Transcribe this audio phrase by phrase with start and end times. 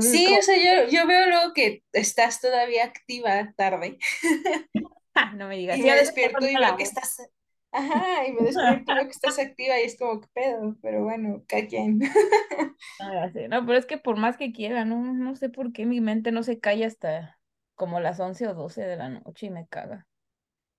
[0.00, 3.98] sí, o sea, yo, yo veo luego que estás todavía activa tarde.
[5.36, 5.78] no me digas.
[5.78, 7.28] Y me despierto y veo que estás...
[7.70, 10.76] Ajá, y me despierto y veo que estás activa y es como, ¿qué pedo?
[10.80, 11.98] Pero bueno, cada quien.
[13.50, 16.32] no, pero es que por más que quiera, no, no sé por qué mi mente
[16.32, 17.38] no se calla hasta
[17.74, 20.06] como las 11 o 12 de la noche y me caga.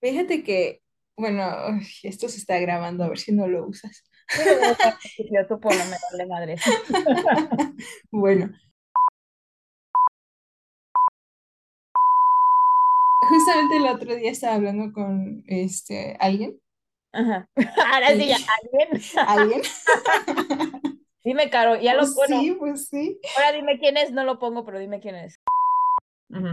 [0.00, 0.82] Fíjate que,
[1.16, 1.44] bueno,
[2.02, 4.04] esto se está grabando, a ver si no lo usas.
[4.36, 6.56] Yo por lo madre.
[8.10, 8.50] bueno.
[13.30, 16.60] Justamente el otro día estaba hablando con este alguien.
[17.12, 17.48] Ajá.
[17.94, 19.02] Ahora sí, ya, alguien.
[19.26, 19.62] ¿Alguien?
[21.24, 22.40] dime, Caro, ya lo pues bueno.
[22.40, 23.20] Sí, pues sí.
[23.36, 25.40] Ahora dime quién es, no lo pongo, pero dime quién es.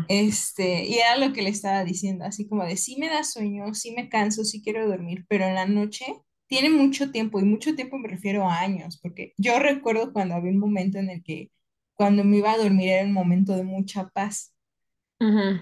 [0.07, 3.73] Este, y era lo que le estaba diciendo, así como de sí me da sueño,
[3.75, 6.05] sí me canso, sí quiero dormir, pero en la noche
[6.47, 10.51] tiene mucho tiempo, y mucho tiempo me refiero a años, porque yo recuerdo cuando había
[10.51, 11.49] un momento en el que
[11.95, 14.53] cuando me iba a dormir era un momento de mucha paz.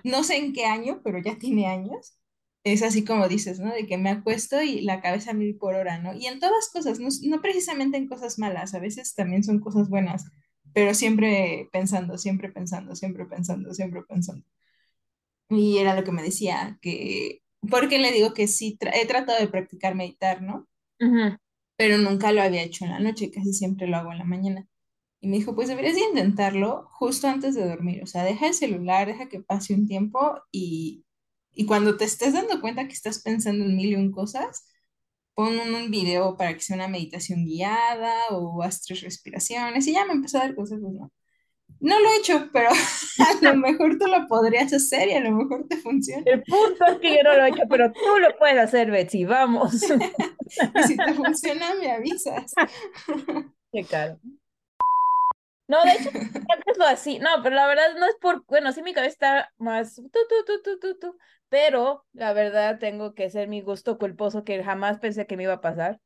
[0.03, 2.17] No sé en qué año, pero ya tiene años.
[2.63, 3.73] Es así como dices, ¿no?
[3.73, 6.13] De que me acuesto y la cabeza mil por hora, ¿no?
[6.13, 9.89] Y en todas cosas, no, no precisamente en cosas malas, a veces también son cosas
[9.89, 10.25] buenas
[10.75, 14.45] pero siempre pensando, siempre pensando, siempre pensando, siempre pensando.
[15.49, 19.47] Y era lo que me decía, que, porque le digo que sí, he tratado de
[19.47, 20.67] practicar meditar, ¿no?
[21.77, 24.67] Pero nunca lo había hecho en la noche, casi siempre lo hago en la mañana.
[25.25, 28.53] Y me dijo, pues deberías de intentarlo justo antes de dormir, o sea, deja el
[28.53, 31.03] celular, deja que pase un tiempo y,
[31.51, 34.69] y cuando te estés dando cuenta que estás pensando en mil y un cosas,
[35.33, 40.05] pon un video para que sea una meditación guiada o haz tres respiraciones y ya
[40.05, 41.11] me empezó a dar consejos, ¿no?
[41.79, 42.69] No lo he hecho, pero
[43.19, 46.21] a lo mejor tú lo podrías hacer y a lo mejor te funciona.
[46.27, 49.25] El punto es que yo no lo he hecho, pero tú lo puedes hacer, Betsy,
[49.25, 49.73] vamos.
[49.81, 52.53] y si te funciona, me avisas.
[53.71, 54.19] Qué caro.
[55.67, 56.11] No, de hecho,
[56.77, 57.19] lo así.
[57.19, 60.45] No, pero la verdad no es por, bueno, sí mi cabeza está más tu, tu,
[60.45, 61.17] tu, tu, tu, tu,
[61.49, 65.53] pero la verdad tengo que ser mi gusto culposo que jamás pensé que me iba
[65.53, 65.99] a pasar.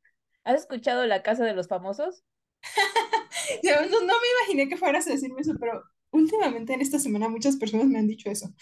[0.44, 2.24] ¿Has escuchado La Casa de los Famosos?
[3.62, 7.56] no, no, me imaginé que fueras a decirme eso, pero últimamente en esta semana muchas
[7.56, 8.52] personas me han dicho eso.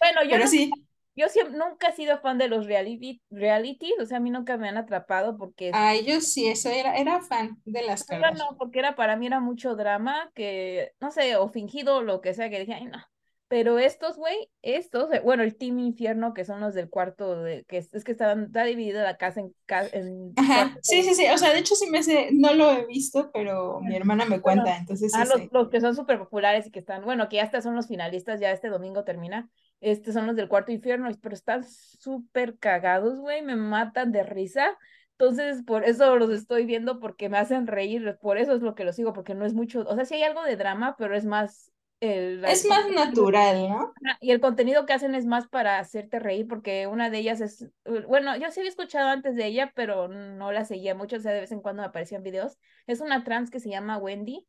[0.00, 0.70] bueno, yo pero sí
[1.18, 4.68] yo nunca he sido fan de los reality, realities, o sea, a mí nunca me
[4.68, 5.70] han atrapado porque...
[5.74, 8.38] Ay, yo sí, eso era, era fan de las caras.
[8.38, 12.34] No, porque era para mí era mucho drama, que, no sé, o fingido, lo que
[12.34, 12.98] sea, que dije, ay, no.
[13.48, 17.64] Pero estos, güey, estos, eh, bueno, el Team Infierno, que son los del cuarto, de,
[17.64, 19.54] que es, que estaban, está dividida la casa en...
[19.92, 22.86] en Ajá, sí, sí, sí, o sea, de hecho sí me sé, no lo he
[22.86, 26.66] visto, pero mi hermana me cuenta, entonces sí, ah, los, los, que son súper populares
[26.66, 29.48] y que están, bueno, que ya hasta son los finalistas, ya este domingo termina,
[29.80, 34.76] este son los del cuarto infierno, pero están súper cagados, güey, me matan de risa.
[35.12, 38.84] Entonces, por eso los estoy viendo, porque me hacen reír, por eso es lo que
[38.84, 41.24] los sigo, porque no es mucho, o sea, sí hay algo de drama, pero es
[41.24, 41.72] más...
[42.00, 43.92] El, es más natural, ¿no?
[44.20, 47.68] Y el contenido que hacen es más para hacerte reír, porque una de ellas es,
[48.06, 51.32] bueno, yo sí había escuchado antes de ella, pero no la seguía mucho, o sea,
[51.32, 52.58] de vez en cuando me aparecían videos.
[52.86, 54.46] Es una trans que se llama Wendy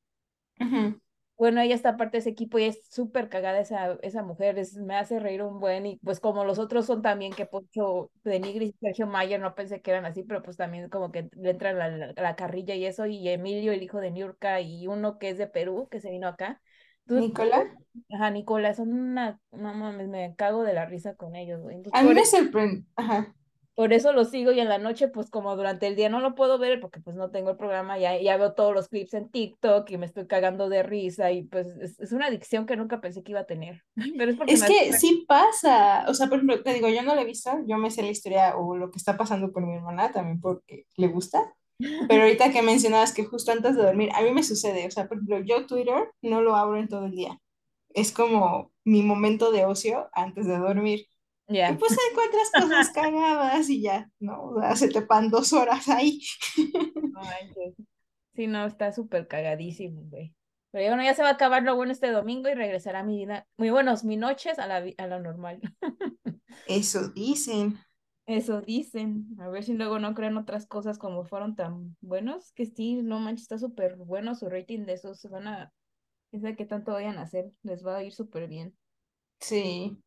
[1.39, 4.75] bueno, ella está parte de ese equipo y es súper cagada esa, esa mujer, es,
[4.75, 8.41] me hace reír un buen y pues como los otros son también que Poncho de
[8.41, 11.51] Nigris y Sergio Mayer, no pensé que eran así, pero pues también como que le
[11.51, 15.29] entran la, la, carrilla y eso, y Emilio, el hijo de Niurka, y uno que
[15.29, 16.61] es de Perú, que se vino acá.
[17.09, 17.75] ¿Nicola?
[18.13, 21.81] Ajá, Nicola, son una, no mames, me cago de la risa con ellos, güey.
[21.91, 23.35] A mí me sorprende, ajá
[23.79, 26.35] por eso lo sigo y en la noche, pues como durante el día no lo
[26.35, 29.29] puedo ver porque pues no tengo el programa, ya, ya veo todos los clips en
[29.29, 33.23] TikTok y me estoy cagando de risa y pues es, una adicción que nunca pensé
[33.23, 33.85] que iba a tener.
[34.17, 37.25] Pero es, que sí pasa, o sea, por ejemplo, te digo, yo no lo he
[37.25, 40.41] visto, yo me sé la historia o lo que está pasando con mi hermana también
[40.41, 41.55] porque le gusta,
[42.07, 45.07] pero ahorita que mencionabas que justo antes de dormir, a mí me sucede, o sea,
[45.07, 47.40] por ejemplo, yo Twitter no lo abro en todo el día,
[47.94, 51.07] es como mi momento de ocio antes de dormir.
[51.47, 54.44] Y pues encuentras cosas cagadas y ya, ¿no?
[54.44, 56.19] O sea, se te pan dos horas ahí.
[58.35, 60.34] sí, no, está súper cagadísimo, güey.
[60.72, 63.48] Pero bueno, ya se va a acabar lo bueno este domingo y regresará mi vida,
[63.57, 65.59] muy buenos, mis noches a la, a la normal.
[66.68, 67.80] Eso dicen.
[68.29, 69.25] Eso dicen.
[69.39, 72.51] A ver si luego no creen otras cosas como fueron tan buenos.
[72.53, 75.23] Que sí, no manches, está súper bueno su rating de esos.
[75.31, 75.73] Van a.
[76.31, 77.51] Esa que tanto vayan a hacer.
[77.63, 78.77] Les va a ir súper bien.
[79.39, 79.97] Sí.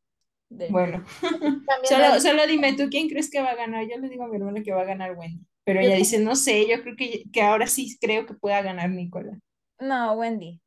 [0.70, 1.04] Bueno,
[1.84, 3.88] solo, solo dime tú quién crees que va a ganar.
[3.90, 6.36] Yo le digo a mi hermana que va a ganar Wendy, pero ella dice, no
[6.36, 9.36] sé, yo creo que, que ahora sí creo que pueda ganar Nicola.
[9.80, 10.60] No, Wendy.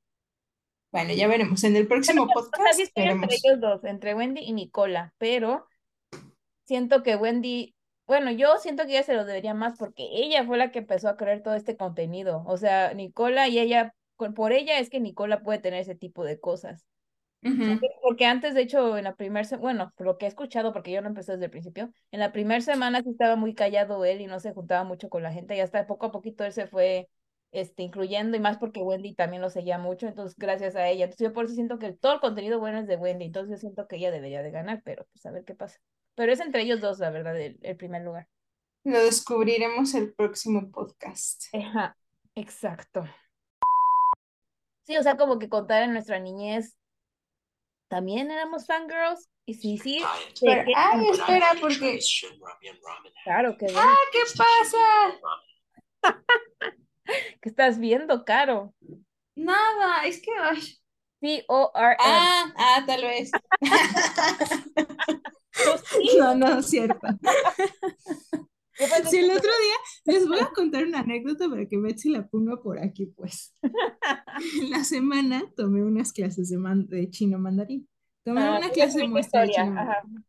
[0.91, 1.63] Bueno, ya veremos.
[1.63, 2.79] En el próximo podcast.
[2.95, 5.67] entre ellos dos, entre Wendy y Nicola, pero
[6.65, 7.75] siento que Wendy,
[8.07, 11.09] bueno, yo siento que ella se lo debería más porque ella fue la que empezó
[11.09, 12.43] a crear todo este contenido.
[12.47, 13.93] O sea, Nicola y ella
[14.35, 16.85] por ella es que Nicola puede tener ese tipo de cosas.
[18.01, 20.91] Porque antes, de hecho, en la primera semana, bueno, por lo que he escuchado, porque
[20.91, 24.21] yo no empecé desde el principio, en la primera semana sí estaba muy callado él
[24.21, 26.67] y no se juntaba mucho con la gente y hasta poco a poquito él se
[26.67, 27.07] fue
[27.51, 31.05] este, incluyendo y más porque Wendy también lo seguía mucho, entonces gracias a ella.
[31.05, 33.57] Entonces yo por eso siento que todo el contenido bueno es de Wendy, entonces yo
[33.57, 35.79] siento que ella debería de ganar, pero pues a ver qué pasa.
[36.15, 38.27] Pero es entre ellos dos, la verdad, el, el primer lugar.
[38.83, 41.43] Lo descubriremos el próximo podcast.
[41.53, 41.97] Ajá,
[42.35, 43.05] exacto.
[44.83, 46.77] Sí, o sea, como que contar en nuestra niñez
[47.87, 49.29] también éramos fangirls.
[49.45, 50.03] Y sí, sí.
[50.41, 51.99] Pero, ay, espera, porque.
[53.23, 53.67] Claro, que.
[53.75, 54.77] ¡Ah, qué pasa!
[57.41, 58.73] ¿Qué estás viendo, Caro?
[59.35, 60.31] Nada, es que.
[61.19, 61.95] P-O-R.
[61.99, 63.31] Ah, ah, tal vez.
[66.19, 67.07] no, no, es cierto.
[69.09, 72.61] Si el otro día les voy a contar una anécdota para que Betsy la ponga
[72.61, 73.55] por aquí, pues.
[74.61, 76.57] En la semana tomé unas clases de,
[76.87, 77.87] de chino mandarín.
[78.25, 80.03] Tomé Ah, una clase de muestra de chino ajá.
[80.03, 80.25] mandarín.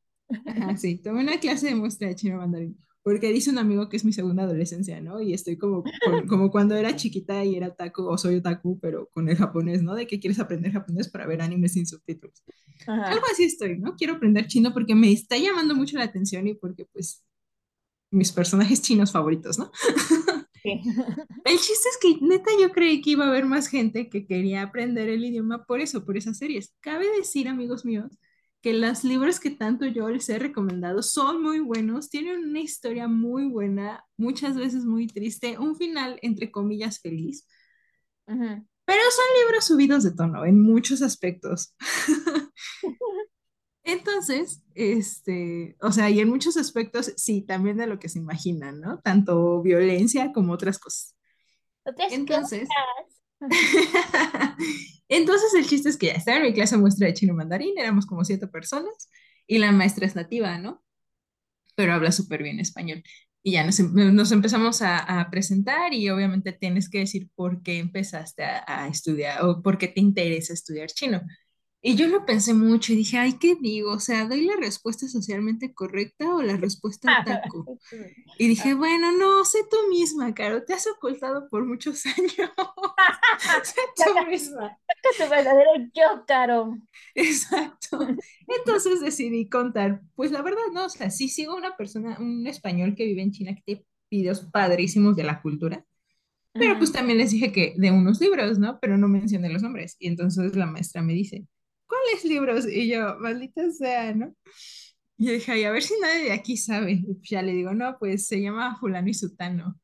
[0.46, 2.78] Ajá, sí, tomé una clase de muestra de chino mandarín.
[3.06, 5.20] Porque dice un amigo que es mi segunda adolescencia, ¿no?
[5.20, 5.84] Y estoy como,
[6.28, 9.94] como cuando era chiquita y era otaku, o soy otaku, pero con el japonés, ¿no?
[9.94, 12.42] De que quieres aprender japonés para ver animes sin subtítulos.
[12.84, 13.04] Ajá.
[13.04, 13.94] Algo así estoy, ¿no?
[13.94, 17.24] Quiero aprender chino porque me está llamando mucho la atención y porque, pues,
[18.10, 19.70] mis personajes chinos favoritos, ¿no?
[20.62, 20.80] Sí.
[21.44, 24.62] El chiste es que neta yo creí que iba a haber más gente que quería
[24.62, 26.74] aprender el idioma por eso, por esas series.
[26.80, 28.18] Cabe decir, amigos míos,
[28.66, 33.06] que los libros que tanto yo les he recomendado son muy buenos, tienen una historia
[33.06, 37.46] muy buena, muchas veces muy triste, un final entre comillas feliz,
[38.26, 41.76] pero son libros subidos de tono en muchos aspectos.
[43.84, 48.80] Entonces, este, o sea, y en muchos aspectos, sí, también de lo que se imaginan,
[48.80, 48.98] ¿no?
[48.98, 51.16] Tanto violencia como otras cosas.
[51.84, 53.15] Otras Entonces, cosas.
[55.08, 58.06] entonces el chiste es que ya estaba en mi clase muestra de chino mandarín, éramos
[58.06, 59.08] como siete personas
[59.46, 60.82] y la maestra es nativa, ¿no?
[61.76, 63.02] Pero habla súper bien español.
[63.42, 63.94] Y ya nos, em-
[64.32, 69.44] empezamos a, a presentar y obviamente tienes que decir por qué empezaste a, a estudiar
[69.44, 71.22] o por qué te interesa estudiar chino.
[71.82, 73.92] Y yo lo pensé mucho y dije, ay, ¿qué digo?
[73.92, 77.78] O sea, ¿doy la respuesta socialmente correcta o la respuesta otaku?
[78.38, 82.32] Y dije, bueno, no, sé tú misma, Caro, te has ocultado por muchos años.
[83.62, 84.76] sé tú misma.
[85.16, 86.76] Tu verdadero yo, Caro.
[87.14, 88.00] Exacto.
[88.48, 92.94] Entonces decidí contar, pues la verdad, no, o sea, sí sigo una persona, un español
[92.96, 95.84] que vive en China que tiene videos padrísimos de la cultura,
[96.52, 98.78] pero pues también les dije que de unos libros, ¿no?
[98.80, 99.96] Pero no mencioné los nombres.
[99.98, 101.46] Y entonces la maestra me dice,
[101.86, 102.66] ¿cuáles libros?
[102.66, 104.34] Y yo, maldita sea, ¿no?
[105.18, 106.92] Y yo dije, ay, a ver si nadie de aquí sabe.
[106.92, 109.78] Y pues ya le digo, no, pues se llama Fulano y Sutano.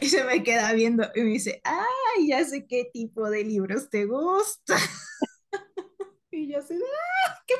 [0.00, 3.88] Y se me queda viendo y me dice, ay, ya sé qué tipo de libros
[3.90, 4.76] te gusta.
[6.32, 7.54] Y yo así, ¡ah, qué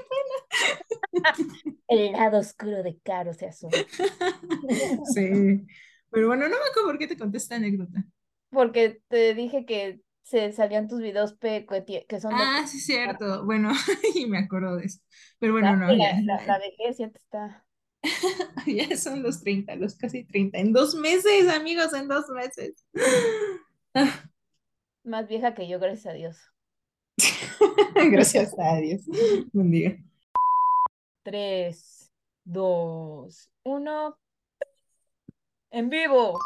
[1.89, 3.73] El lado oscuro de Caro se asoma.
[3.73, 5.03] pena!
[5.13, 5.67] Sí.
[6.11, 8.05] Pero bueno, no me acuerdo por qué te conté esta anécdota.
[8.51, 10.01] Porque te dije que
[10.31, 11.67] se salían tus videos pe-
[12.09, 13.45] que son de Ah, sí, cierto.
[13.45, 13.73] Bueno,
[14.15, 15.01] y me acuerdo de eso.
[15.41, 17.67] Pero bueno, no, la, la, la vejez ya te está.
[18.67, 20.59] ya son los 30, los casi 30.
[20.59, 22.87] En dos meses, amigos, en dos meses.
[23.93, 24.31] Ah,
[25.03, 26.39] Más vieja que yo, gracias a Dios.
[28.13, 29.03] Gracias a Dios.
[29.53, 29.99] Buen día.
[31.25, 32.13] Tres,
[32.45, 34.17] dos, uno.
[35.73, 36.39] En vivo.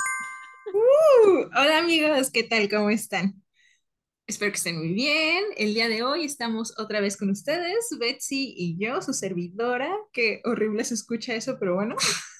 [0.72, 2.70] Uh, hola amigos, ¿qué tal?
[2.70, 3.43] ¿Cómo están?
[4.26, 5.44] Espero que estén muy bien.
[5.56, 9.94] El día de hoy estamos otra vez con ustedes, Betsy y yo, su servidora.
[10.12, 11.96] Qué horrible se escucha eso, pero bueno.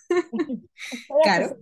[1.22, 1.56] Claro.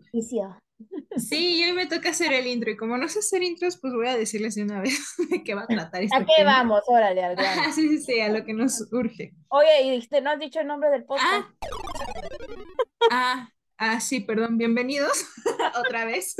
[1.17, 3.95] Sí, y hoy me toca hacer el intro y como no sé hacer intros, pues
[3.95, 6.59] voy a decirles de una vez de qué va a tratar este ¿A qué tema.
[6.59, 6.83] vamos?
[6.87, 7.37] Órale, al.
[7.39, 9.33] Ah, sí, sí, sí, a lo que nos urge.
[9.49, 11.47] Oye, y dijiste, no has dicho el nombre del podcast.
[13.11, 15.25] Ah, ah, ah, sí, perdón, bienvenidos
[15.79, 16.35] otra vez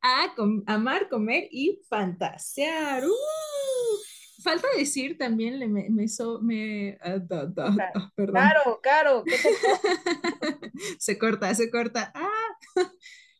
[0.00, 3.04] a com- amar, comer y fantasear.
[3.04, 4.42] ¡Uh!
[4.42, 8.34] Falta decir también, le- me, me, so- me- ah, da- da- ah, perdón.
[9.24, 12.12] ¿qué te se corta, se corta.
[12.14, 12.58] ¡Ah!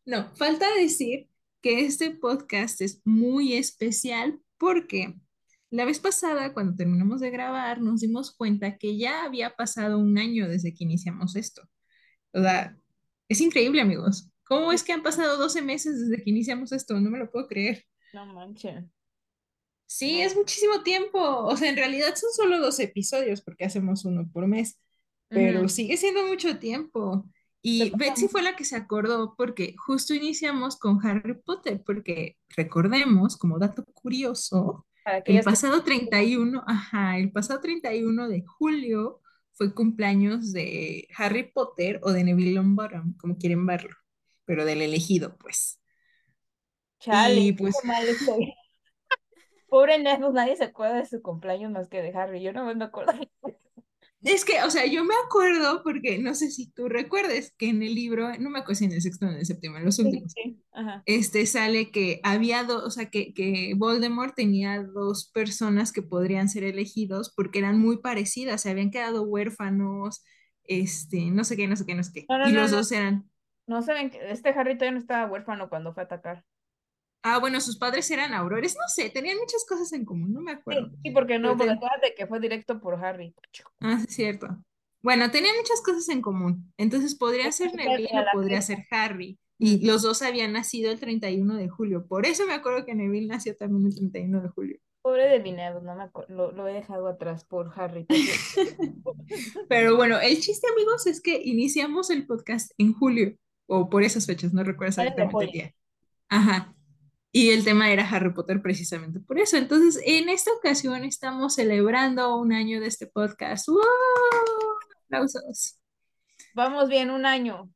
[0.05, 1.29] No, falta decir
[1.63, 5.15] que este podcast es muy especial porque
[5.71, 10.17] la vez pasada, cuando terminamos de grabar, nos dimos cuenta que ya había pasado un
[10.19, 11.63] año desde que iniciamos esto.
[12.33, 12.75] O sea,
[13.29, 14.31] es increíble, amigos.
[14.45, 16.99] ¿Cómo es que han pasado 12 meses desde que iniciamos esto?
[16.99, 17.85] No me lo puedo creer.
[18.15, 18.85] No manches.
[19.87, 21.19] Sí, es muchísimo tiempo.
[21.19, 24.79] O sea, en realidad son solo dos episodios porque hacemos uno por mes,
[25.29, 27.29] pero sigue siendo mucho tiempo.
[27.61, 33.37] Y Betsy fue la que se acordó porque justo iniciamos con Harry Potter, porque recordemos,
[33.37, 34.87] como dato curioso,
[35.25, 39.21] el pasado 31, ajá, el pasado 31 de julio
[39.59, 43.95] fue cumpleaños de Harry Potter o de Neville Longbottom, como quieren verlo,
[44.45, 45.81] pero del elegido, pues.
[47.01, 47.75] Chale, y pues...
[49.69, 52.85] Pobre Neville, nadie se acuerda de su cumpleaños más que de Harry, yo no me
[52.85, 53.13] acuerdo.
[54.23, 57.83] Es que, o sea, yo me acuerdo, porque no sé si tú recuerdes que en
[57.83, 59.99] el libro, no me acuerdo si en el sexto o en el séptimo, en los
[60.01, 60.35] últimos,
[61.07, 66.49] este sale que había dos, o sea, que, que Voldemort tenía dos personas que podrían
[66.49, 70.25] ser elegidos porque eran muy parecidas, se habían quedado huérfanos,
[70.65, 72.27] este, no sé qué, no sé qué, no sé qué.
[72.49, 73.31] y los dos eran.
[73.69, 76.45] No saben que este Harry todavía no estaba huérfano cuando fue a atacar.
[77.31, 80.53] Ah, bueno, sus padres eran aurores, no sé, tenían muchas cosas en común, no me
[80.53, 80.91] acuerdo.
[81.03, 83.35] Sí, porque no, porque de que fue directo por Harry.
[83.81, 84.49] Ah, es cierto.
[85.03, 89.39] Bueno, tenían muchas cosas en común, entonces podría ser Neville o podría ser Harry.
[89.59, 93.27] Y los dos habían nacido el 31 de julio, por eso me acuerdo que Neville
[93.27, 94.79] nació también el 31 de julio.
[95.03, 98.07] Pobre de Vinedo, no me acuerdo, lo, he dejado atrás por Harry.
[99.69, 104.25] Pero bueno, el chiste, amigos, es que iniciamos el podcast en julio, o por esas
[104.25, 105.75] fechas, no recuerdo exactamente el día.
[106.31, 106.75] Ajá.
[107.31, 109.57] Y el tema era Harry Potter precisamente por eso.
[109.57, 113.69] Entonces, en esta ocasión estamos celebrando un año de este podcast.
[113.69, 113.81] ¡Wow!
[115.05, 115.79] Aplausos.
[116.55, 117.71] Vamos bien, un año.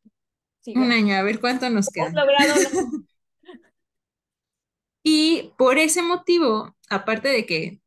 [0.67, 2.13] un año, a ver cuánto nos queda.
[5.03, 7.83] y por ese motivo, aparte de que,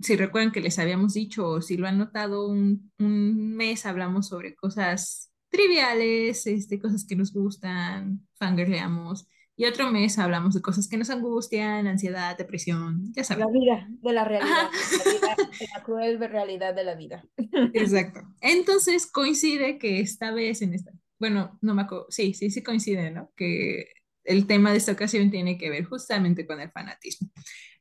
[0.00, 4.28] si recuerdan que les habíamos dicho, o si lo han notado, un, un mes hablamos
[4.28, 10.88] sobre cosas triviales, este, cosas que nos gustan, fangirleamos y otro mes hablamos de cosas
[10.88, 13.44] que nos angustian, ansiedad, depresión, ya sabes.
[13.44, 14.70] La vida, de la realidad,
[15.04, 17.24] de la, cruel realidad de la vida.
[17.74, 18.20] Exacto.
[18.40, 23.10] Entonces coincide que esta vez en esta, bueno, no me acuerdo, sí, sí, sí coincide,
[23.10, 23.30] ¿no?
[23.36, 23.86] Que
[24.24, 27.28] el tema de esta ocasión tiene que ver justamente con el fanatismo.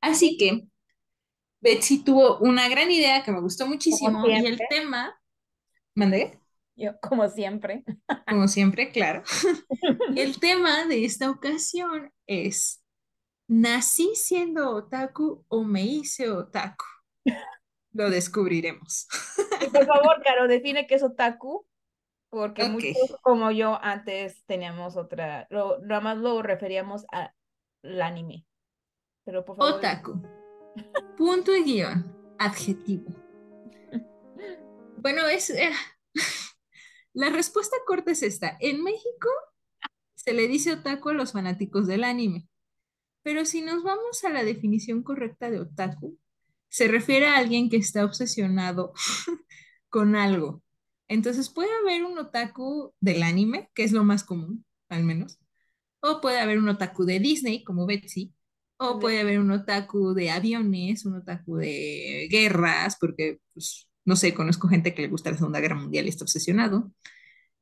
[0.01, 0.67] Así que
[1.61, 5.15] Betsy tuvo una gran idea que me gustó muchísimo y el tema,
[5.95, 6.40] ¿mandé?
[6.75, 7.83] Yo, como siempre.
[8.27, 9.23] Como siempre, claro.
[10.15, 12.83] El tema de esta ocasión es,
[13.47, 16.85] ¿nací siendo otaku o me hice otaku?
[17.93, 19.07] Lo descubriremos.
[19.73, 21.67] por favor, Caro, define qué es otaku,
[22.29, 28.45] porque muchos como yo antes teníamos otra, lo, nada más lo referíamos al anime.
[29.25, 29.73] Pero por favor.
[29.73, 30.21] Otaku.
[31.17, 32.35] Punto y guion.
[32.39, 33.11] Adjetivo.
[34.97, 35.49] Bueno, es...
[35.49, 35.71] Eh,
[37.13, 38.57] la respuesta corta es esta.
[38.59, 39.29] En México
[40.15, 42.47] se le dice otaku a los fanáticos del anime.
[43.23, 46.17] Pero si nos vamos a la definición correcta de otaku,
[46.69, 48.93] se refiere a alguien que está obsesionado
[49.89, 50.63] con algo.
[51.07, 55.39] Entonces puede haber un otaku del anime, que es lo más común, al menos.
[55.99, 58.33] O puede haber un otaku de Disney, como Betsy.
[58.77, 64.33] O puede haber un otaku de aviones, un otaku de guerras, porque pues, no sé,
[64.33, 66.91] conozco gente que le gusta la Segunda Guerra Mundial y está obsesionado.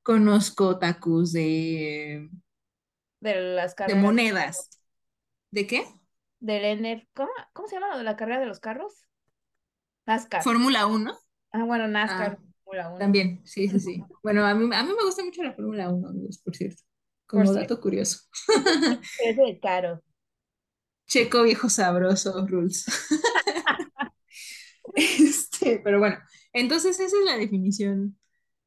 [0.03, 2.29] Conozco otakus de...
[3.19, 3.98] De las carreras.
[3.98, 4.69] De monedas.
[5.51, 5.86] ¿De qué?
[6.39, 7.08] Del Ener...
[7.13, 9.05] ¿Cómo, ¿Cómo se llama la carrera de los carros?
[10.05, 10.43] NASCAR.
[10.43, 11.17] Fórmula 1.
[11.51, 12.39] Ah, bueno, NASCAR.
[12.39, 13.00] Ah, Fórmula 1.
[13.00, 14.03] También, sí, sí, sí.
[14.24, 16.81] Bueno, a mí, a mí me gusta mucho la Fórmula 1, amigos, por cierto.
[17.27, 18.22] Como dato curioso.
[19.24, 20.01] Es de caro.
[21.05, 22.86] Checo viejo sabroso, rules.
[25.20, 26.18] Este, pero bueno,
[26.53, 28.18] entonces esa es la definición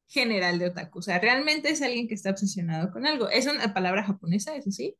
[0.07, 0.99] general de otaku.
[0.99, 3.29] O sea, realmente es alguien que está obsesionado con algo.
[3.29, 4.95] Es una palabra japonesa, eso sí.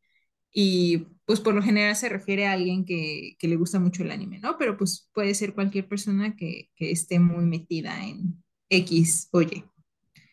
[0.52, 4.40] Y pues por lo general se refiere a alguien que, le gusta mucho el anime,
[4.40, 4.58] ¿no?
[4.58, 9.66] Pero pues puede ser cualquier persona que, esté muy metida en X o Y.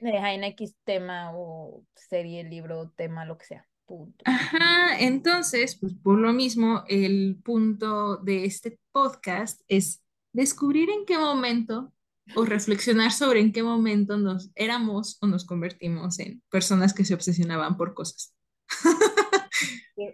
[0.00, 3.66] En X tema o serie, libro, tema, lo que sea.
[3.86, 4.22] Punto.
[4.24, 11.18] Ajá, entonces, pues por lo mismo, el punto de este podcast es descubrir en qué
[11.18, 11.92] momento
[12.36, 17.14] o reflexionar sobre en qué momento nos éramos o nos convertimos en personas que se
[17.14, 18.34] obsesionaban por cosas.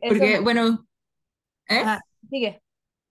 [0.08, 0.86] Porque, bueno,
[1.68, 1.84] ¿eh?
[2.28, 2.62] sigue.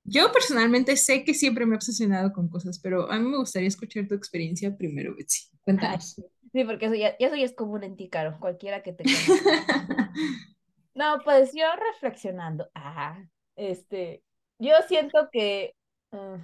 [0.03, 3.67] Yo personalmente sé que siempre me he obsesionado con cosas, pero a mí me gustaría
[3.67, 5.50] escuchar tu experiencia primero, Betsy.
[5.62, 6.21] Cuéntanos.
[6.51, 9.03] sí, porque eso ya, eso ya es común en ti, Caro, cualquiera que te
[10.93, 13.19] No, pues yo reflexionando, ah,
[13.55, 14.24] este,
[14.59, 15.74] yo siento que
[16.12, 16.35] mm,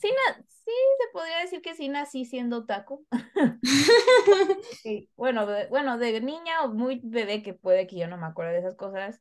[0.00, 0.08] sí,
[0.48, 3.04] sí, se podría decir que sí nací siendo taco.
[5.16, 8.52] Bueno, de, bueno, de niña o muy bebé que puede que yo no me acuerde
[8.52, 9.20] de esas cosas.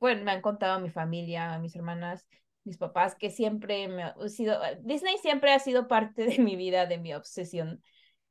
[0.00, 2.26] Bueno, me han contado mi familia, mis hermanas,
[2.64, 6.86] mis papás, que siempre me ha sido, Disney siempre ha sido parte de mi vida,
[6.86, 7.82] de mi obsesión.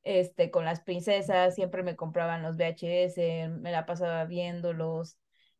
[0.03, 5.17] este, con las princesas, siempre me compraban los VHS, me la pasaba viéndolos,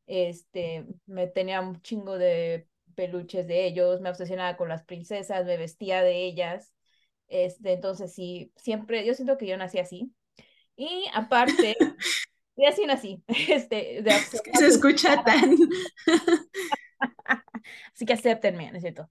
[0.08, 5.58] este, me tenía un chingo de peluches de ellos, me obsesionaba con las princesas, me
[5.58, 6.74] vestía de ellas,
[7.28, 10.14] este, entonces sí, siempre, yo siento que yo nací así,
[10.76, 11.76] y aparte,
[12.56, 15.56] y así nací, este, de se escucha tan...
[17.94, 19.10] así que acéptenme, ¿no es cierto?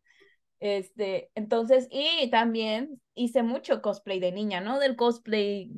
[0.60, 5.72] Este, entonces, y también hice mucho cosplay de niña, no del cosplay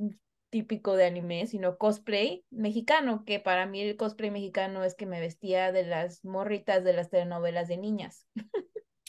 [0.53, 5.19] típico de anime, sino cosplay mexicano, que para mí el cosplay mexicano es que me
[5.21, 8.29] vestía de las morritas de las telenovelas de niñas.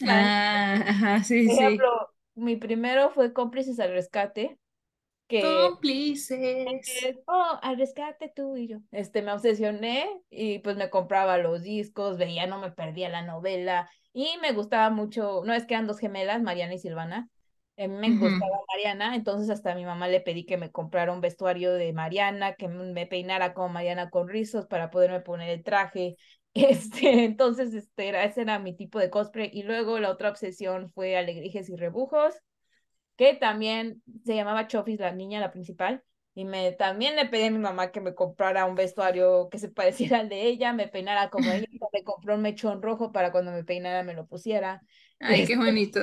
[0.08, 1.90] ah, ajá, sí, Por ejemplo,
[2.36, 4.58] mi primero fue Cómplices al Rescate,
[5.28, 7.18] que cómplices.
[7.28, 8.80] oh, al rescate tú y yo.
[8.92, 13.90] Este, me obsesioné y pues me compraba los discos, veía, no me perdía la novela
[14.14, 17.30] y me gustaba mucho, no es que eran dos gemelas, Mariana y Silvana.
[17.76, 21.22] Eh, me gustaba Mariana, entonces hasta a mi mamá le pedí que me comprara un
[21.22, 26.16] vestuario de Mariana, que me peinara como Mariana con rizos para poderme poner el traje.
[26.56, 29.50] Este, entonces, este era, ese era mi tipo de cosplay.
[29.52, 32.36] Y luego la otra obsesión fue Alegrijes y Rebujos
[33.16, 36.04] que también se llamaba Chofis, la niña, la principal,
[36.36, 39.70] y me también le pedí a mi mamá que me comprara un vestuario que se
[39.70, 43.52] pareciera al de ella, me peinara como ella, me compró un mechón rojo para cuando
[43.52, 44.82] me peinara me lo pusiera.
[45.20, 46.00] Ay, qué este, bonito.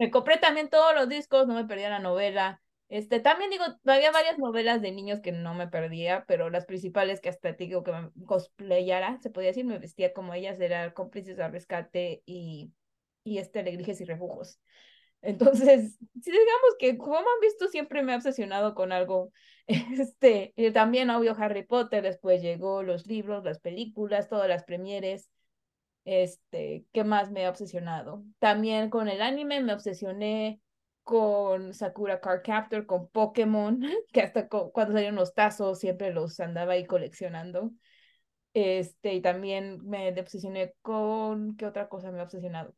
[0.00, 2.62] Me compré también todos los discos, no me perdía la novela.
[2.88, 7.20] Este, también digo, había varias novelas de niños que no me perdía, pero las principales
[7.20, 10.92] que hasta te digo que me cosplayara, se podía decir, me vestía como ellas, era
[10.94, 12.72] cómplices al rescate y,
[13.24, 14.60] y este, alegrijes y refugos.
[15.22, 19.32] Entonces, si digamos que como han visto, siempre me ha obsesionado con algo.
[20.00, 25.30] Este, y también obvio Harry Potter, después llegó los libros, las películas, todas las premieres.
[26.04, 28.24] Este, ¿qué más me ha obsesionado?
[28.38, 30.60] También con el anime me obsesioné
[31.02, 33.80] con Sakura Card Captor, con Pokémon,
[34.12, 37.72] que hasta cuando salieron los tazos siempre los andaba ahí coleccionando.
[38.52, 42.74] Este, y también me obsesioné con, ¿qué otra cosa me ha obsesionado?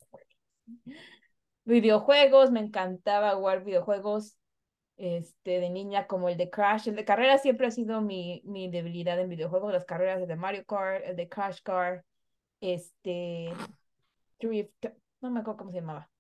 [1.65, 4.37] videojuegos, me encantaba jugar videojuegos
[4.97, 6.89] este, de niña como el de Crash.
[6.89, 10.65] El de carrera siempre ha sido mi, mi debilidad en videojuegos, las carreras de Mario
[10.65, 12.05] Kart, el de Crash Car,
[12.63, 13.53] este,
[14.41, 14.87] Drift,
[15.21, 16.11] no me acuerdo cómo se llamaba.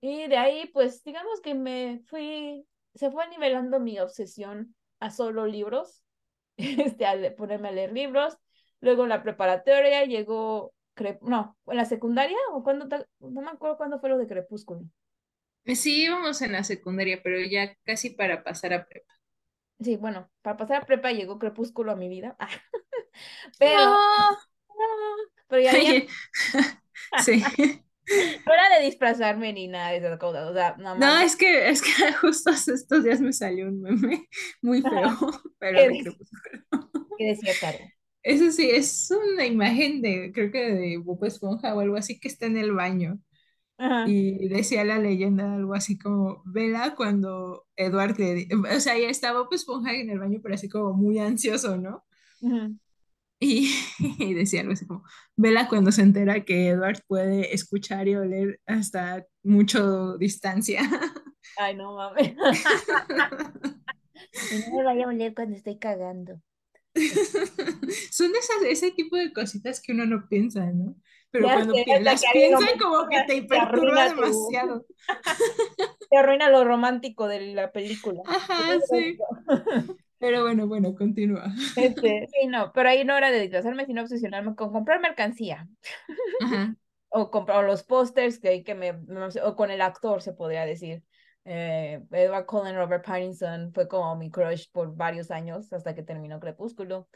[0.00, 5.46] Y de ahí, pues, digamos que me fui, se fue nivelando mi obsesión a solo
[5.46, 6.02] libros,
[6.56, 8.38] este, a ponerme a leer libros.
[8.80, 10.72] Luego en la preparatoria llegó
[11.22, 12.86] no, en la secundaria o cuando,
[13.20, 14.82] no me acuerdo cuándo fue lo de Crepúsculo.
[15.64, 19.12] Eh, sí, íbamos en la secundaria, pero ya casi para pasar a prepa.
[19.80, 22.36] Sí, bueno, para pasar a prepa llegó Crepúsculo a mi vida.
[23.58, 24.36] pero, ah.
[25.48, 25.72] Pero ya,
[27.24, 27.42] sí.
[28.46, 30.48] No era de disfrazarme ni nada de esas cosas.
[30.48, 34.26] O sea, no, es que, es que justo estos días me salió un meme
[34.62, 35.18] muy feo,
[35.58, 36.16] pero de.
[37.18, 37.78] ¿Qué decía Caro?
[38.22, 42.28] Eso sí, es una imagen de, creo que de Bob Esponja o algo así que
[42.28, 43.18] está en el baño.
[44.06, 48.48] Y decía la leyenda algo así como, vela cuando Edward le...
[48.74, 52.04] O sea, ya está Bob Esponja en el baño, pero así como muy ansioso, ¿no?
[53.40, 53.70] Y,
[54.18, 55.04] y, decía algo así como,
[55.36, 60.80] vela cuando se entera que Edward puede escuchar y oler hasta mucho distancia.
[61.56, 62.34] Ay, no mames.
[62.36, 62.50] no
[64.76, 66.40] me vaya a oler cuando estoy cagando.
[68.10, 70.96] Son esas, ese tipo de cositas que uno no piensa, ¿no?
[71.30, 74.86] Pero cuando las piensan como que te perturba demasiado.
[76.10, 78.22] Te arruina lo romántico de la película.
[78.26, 79.18] Ajá, sí.
[80.18, 81.52] Pero bueno, bueno, continúa.
[81.76, 85.68] Este, sí, no, pero ahí no era de disfrazarme, sino obsesionarme con comprar mercancía.
[86.40, 86.74] Ajá.
[87.10, 88.90] O comprar los pósters que, que me,
[89.42, 91.02] o con el actor, se podría decir.
[91.46, 96.38] Eh, Edward Cullen, Robert Pattinson fue como mi crush por varios años hasta que terminó
[96.38, 97.08] Crepúsculo.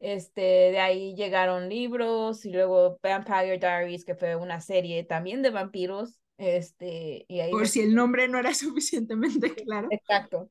[0.00, 5.50] Este, de ahí llegaron libros y luego Vampire Diaries, que fue una serie también de
[5.50, 6.18] vampiros.
[6.36, 9.88] Este, y ahí por si el nombre no era suficientemente claro.
[9.90, 10.50] Exacto.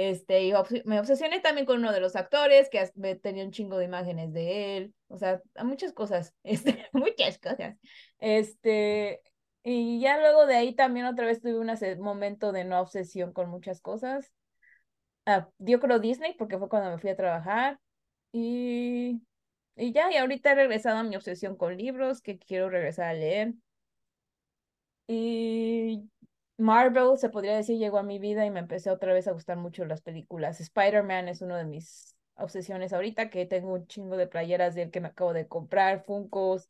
[0.00, 0.52] Este, y
[0.84, 4.76] me obsesioné también con uno de los actores, que tenía un chingo de imágenes de
[4.76, 7.76] él, o sea, muchas cosas, este, muchas cosas.
[8.20, 9.20] Este,
[9.64, 13.50] y ya luego de ahí también otra vez tuve un momento de no obsesión con
[13.50, 14.32] muchas cosas.
[15.26, 17.80] Ah, yo creo Disney porque fue cuando me fui a trabajar.
[18.30, 19.20] Y,
[19.74, 23.14] y ya, y ahorita he regresado a mi obsesión con libros que quiero regresar a
[23.14, 23.54] leer.
[25.08, 26.08] Y
[26.58, 29.56] Marvel, se podría decir, llegó a mi vida y me empecé otra vez a gustar
[29.56, 30.60] mucho las películas.
[30.60, 34.90] Spider-Man es uno de mis obsesiones ahorita, que tengo un chingo de playeras de él
[34.90, 36.68] que me acabo de comprar, Funkos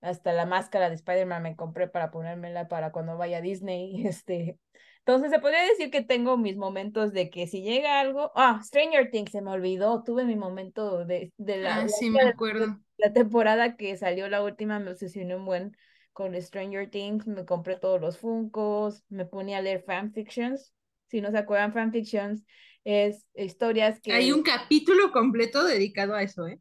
[0.00, 4.58] hasta la máscara de Spider-Man me compré para ponérmela para cuando vaya a Disney, este,
[5.00, 9.10] entonces se podría decir que tengo mis momentos de que si llega algo, ah, Stranger
[9.10, 12.78] Things se me olvidó, tuve mi momento de, de la, Ah, la, sí, me acuerdo.
[12.98, 15.76] la temporada que salió la última, me obsesioné un buen
[16.12, 20.74] con Stranger Things, me compré todos los Funkos, me ponía a leer fanfictions,
[21.08, 22.44] si no se acuerdan fanfictions,
[22.84, 24.12] es historias que...
[24.12, 26.60] Hay un capítulo completo dedicado a eso, ¿eh?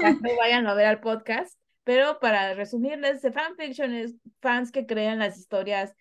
[0.00, 5.18] no vayan a ver al podcast, pero para resumirles, de fanfiction es fans que crean
[5.18, 5.94] las historias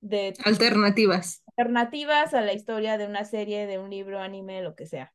[0.00, 1.42] de alternativas.
[1.56, 5.12] Alternativas a la historia de una serie, de un libro, anime, lo que sea.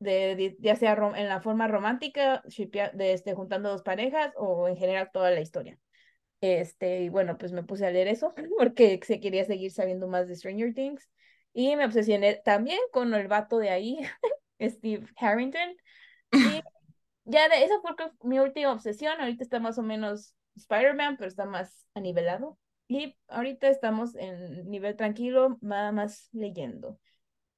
[0.00, 4.76] De, de ya sea en la forma romántica, de este, juntando dos parejas o en
[4.76, 5.78] general toda la historia.
[6.40, 10.28] Este, y bueno, pues me puse a leer eso porque se quería seguir sabiendo más
[10.28, 11.08] de Stranger Things.
[11.52, 13.98] Y me obsesioné también con el vato de ahí,
[14.60, 15.76] Steve Harrington.
[16.32, 16.36] Y
[17.24, 19.20] ya de esa fue mi última obsesión.
[19.20, 22.58] Ahorita está más o menos Spider-Man, pero está más anivelado.
[22.86, 26.98] Y ahorita estamos en nivel tranquilo, nada más leyendo.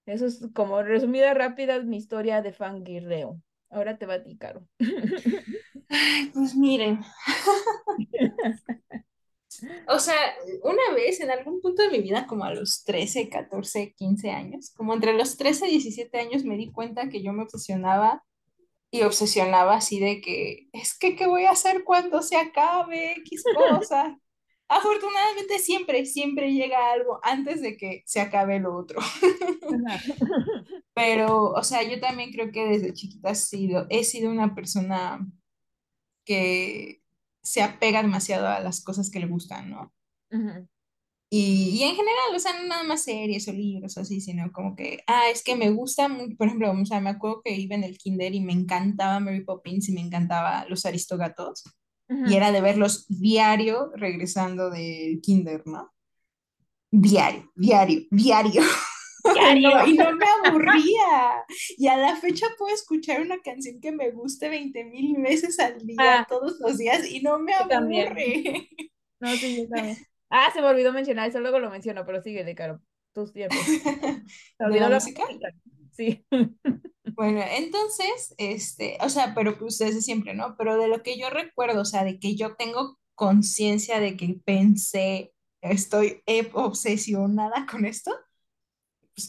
[0.07, 3.41] Eso es como resumida rápida mi historia de fangirleo.
[3.69, 4.67] Ahora te va a ti, Caro.
[5.91, 7.01] Ay, pues miren.
[9.89, 10.17] o sea,
[10.63, 14.73] una vez en algún punto de mi vida, como a los 13, 14, 15 años,
[14.77, 18.25] como entre los 13 y 17 años, me di cuenta que yo me obsesionaba
[18.91, 23.45] y obsesionaba así de que, es que, ¿qué voy a hacer cuando se acabe X
[23.55, 24.19] cosa?
[24.69, 29.01] Afortunadamente siempre, siempre llega algo antes de que se acabe lo otro.
[30.95, 35.27] Pero, o sea, yo también creo que desde chiquita he sido, he sido una persona
[36.25, 37.03] que
[37.43, 39.93] se apega demasiado a las cosas que le gustan, ¿no?
[41.31, 44.53] y, y, en general, o sea, no nada más series o libros o así, sino
[44.53, 47.55] como que, ah, es que me gusta, muy, por ejemplo, o sea, me acuerdo que
[47.57, 51.65] iba en el kinder y me encantaba Mary Poppins y me encantaba los aristogatos
[52.27, 55.93] y era de verlos diario regresando del kinder, ¿no?
[56.91, 58.63] Diario, diario, diario.
[59.33, 59.87] Diario.
[59.87, 61.45] y no me aburría.
[61.77, 65.79] Y a la fecha puedo escuchar una canción que me guste 20 mil veces al
[65.87, 66.27] día, ah.
[66.29, 68.69] todos los días, y no me aburre.
[69.21, 69.97] No, sí, yo también.
[70.31, 72.81] Ah, se me olvidó mencionar, eso luego lo menciono, pero sigue de Caro.
[73.13, 73.59] Tus tiempos.
[74.57, 75.25] ¿Se olvidó la, música?
[75.93, 76.25] Sí.
[77.15, 80.55] Bueno, entonces, este, o sea, pero pues desde siempre, ¿no?
[80.57, 84.41] Pero de lo que yo recuerdo, o sea, de que yo tengo conciencia de que
[84.45, 86.23] pensé, estoy
[86.55, 88.17] obsesionada con esto,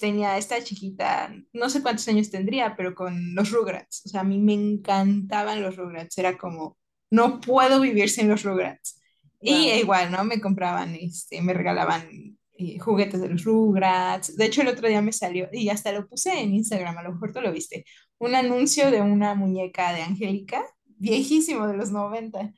[0.01, 4.23] tenía esta chiquita, no sé cuántos años tendría, pero con los Rugrats, o sea, a
[4.25, 6.77] mí me encantaban los Rugrats, era como,
[7.09, 9.01] no puedo vivir sin los Rugrats.
[9.39, 10.23] Y igual, ¿no?
[10.23, 12.37] Me compraban, este, me regalaban
[12.79, 14.35] juguetes de los Rugrats.
[14.35, 17.13] De hecho, el otro día me salió, y hasta lo puse en Instagram, a lo
[17.13, 17.85] mejor tú lo viste,
[18.19, 22.51] un anuncio de una muñeca de Angélica, viejísimo de los 90.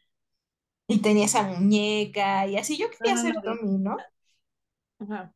[0.88, 3.98] Y tenía esa muñeca y así yo quería ser Tommy, ¿no?
[5.00, 5.34] Ajá.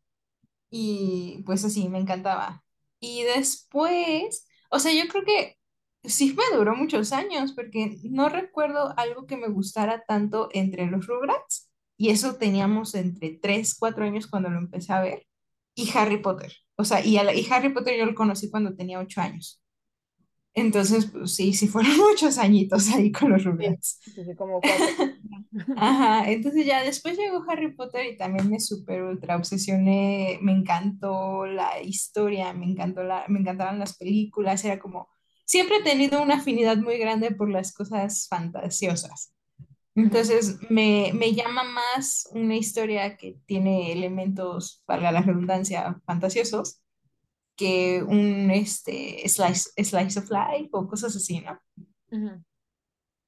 [0.70, 2.64] Y pues así, me encantaba.
[3.00, 5.58] Y después, o sea, yo creo que
[6.04, 11.08] sí me duró muchos años porque no recuerdo algo que me gustara tanto entre los
[11.08, 15.26] Rugrats y eso teníamos entre 3, 4 años cuando lo empecé a ver,
[15.76, 16.54] y Harry Potter.
[16.76, 19.62] O sea, y, y Harry Potter yo lo conocí cuando tenía 8 años.
[20.54, 24.00] Entonces, pues sí, sí fueron muchos añitos ahí con los Rugrats.
[24.04, 24.60] Sí, como
[25.76, 31.46] Ajá, entonces ya después llegó Harry Potter y también me super ultra obsesioné, me encantó
[31.46, 35.10] la historia, me encantó la, me encantaban las películas, era como,
[35.46, 39.34] siempre he tenido una afinidad muy grande por las cosas fantasiosas.
[39.96, 46.82] Entonces, me, me, llama más una historia que tiene elementos, para la redundancia, fantasiosos,
[47.56, 51.60] que un este, slice, slice of life o cosas así, ¿no?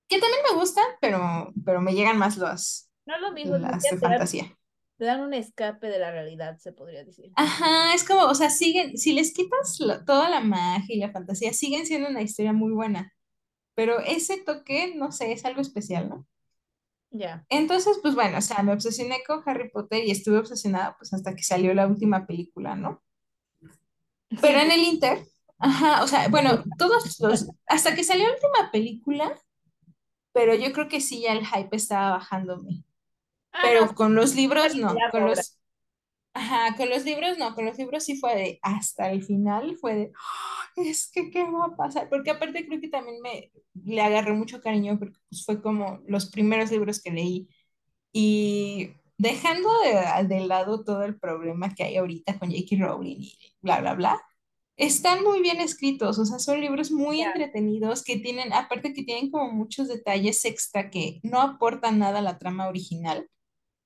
[0.09, 3.97] Que también me gustan, pero, pero me llegan más los, no lo mismo, las de
[3.97, 4.57] fantasía.
[4.97, 7.31] te dan un escape de la realidad, se podría decir.
[7.35, 11.53] Ajá, es como, o sea, siguen, si les quitas toda la magia y la fantasía,
[11.53, 13.13] siguen siendo una historia muy buena.
[13.75, 16.27] Pero ese toque, no sé, es algo especial, ¿no?
[17.11, 17.45] Ya.
[17.49, 21.33] Entonces, pues bueno, o sea, me obsesioné con Harry Potter y estuve obsesionada pues hasta
[21.33, 23.01] que salió la última película, ¿no?
[24.41, 25.25] Pero en el Inter,
[25.57, 29.35] ajá, o sea, bueno, todos los, hasta que salió la última película,
[30.39, 32.85] pero yo creo que sí ya el hype estaba bajándome.
[33.51, 35.59] Ah, pero con los libros no, con los,
[36.33, 39.95] ajá, con los libros no, con los libros sí fue de, hasta el final fue
[39.95, 40.11] de,
[40.77, 42.07] es que, ¿qué va a pasar?
[42.07, 43.51] Porque aparte creo que también me
[43.83, 47.49] le agarré mucho cariño porque pues, fue como los primeros libros que leí.
[48.13, 52.77] Y dejando de, de, lado todo el problema que hay ahorita con J.K.
[52.79, 54.21] Rowling y bla, bla, bla,
[54.79, 59.31] están muy bien escritos, o sea, son libros muy entretenidos que tienen, aparte que tienen
[59.31, 63.29] como muchos detalles extra que no aportan nada a la trama original,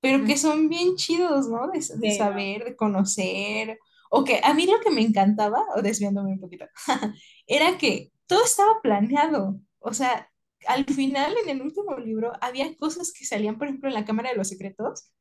[0.02, 1.70] pero Mm, que son bien chidos, ¿no?
[1.72, 3.80] De, de saber, de conocer,
[4.12, 6.66] o que a mí lo que me encantaba, o desviándome un poquito,
[7.48, 10.30] era que todo estaba planeado, o sea,
[10.68, 14.30] al final en el último libro había cosas que salían, por ejemplo, en la Cámara
[14.32, 15.12] de los Secretos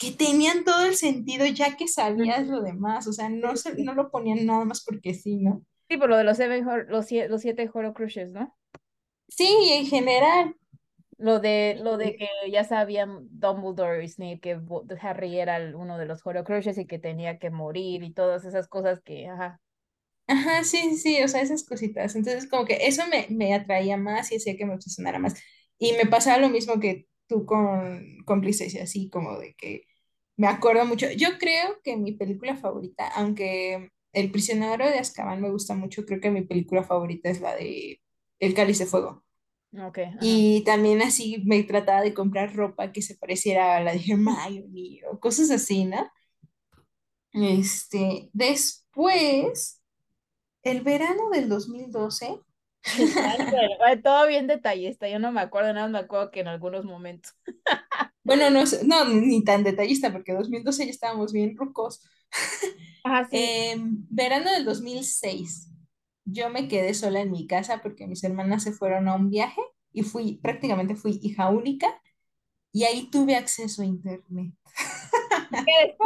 [0.00, 3.94] que tenían todo el sentido ya que sabías lo demás, o sea, no, se, no
[3.94, 5.64] lo ponían nada más porque sí, ¿no?
[5.90, 8.56] Sí, por lo de los, seven los, sie- los siete Horcruxes, ¿no?
[9.28, 10.56] Sí, en general.
[11.18, 14.60] Lo de, lo de que ya sabían Dumbledore y Snape que
[15.02, 19.00] Harry era uno de los Horcruxes y que tenía que morir y todas esas cosas
[19.02, 19.60] que, ajá.
[20.26, 22.14] Ajá, sí, sí, o sea, esas cositas.
[22.14, 25.34] Entonces, como que eso me, me atraía más y hacía que me obsesionara más.
[25.78, 29.82] Y me pasaba lo mismo que tú con cómplices y así, como de que
[30.40, 31.06] me acuerdo mucho.
[31.10, 36.18] Yo creo que mi película favorita, aunque El prisionero de Azkaban me gusta mucho, creo
[36.20, 38.00] que mi película favorita es la de
[38.38, 39.22] El Cáliz de Fuego.
[39.74, 40.18] Ok, ajá.
[40.22, 45.02] Y también así me trataba de comprar ropa que se pareciera a la de Hermione
[45.12, 46.10] o cosas así, ¿no?
[47.34, 49.82] Este, después,
[50.62, 52.40] el verano del 2012,
[52.82, 56.40] Ay, pero, ay, todo bien detallista, yo no me acuerdo, nada más me acuerdo que
[56.40, 57.34] en algunos momentos.
[58.22, 62.02] bueno, no, no, ni tan detallista, porque 2012 ya estábamos bien rucos.
[63.04, 63.36] Ajá, sí.
[63.38, 65.70] Em, verano del 2006,
[66.24, 69.60] yo me quedé sola en mi casa porque mis hermanas se fueron a un viaje
[69.92, 72.00] y fui, prácticamente fui hija única
[72.72, 74.52] y ahí tuve acceso a internet.
[75.50, 75.96] ¿Qué.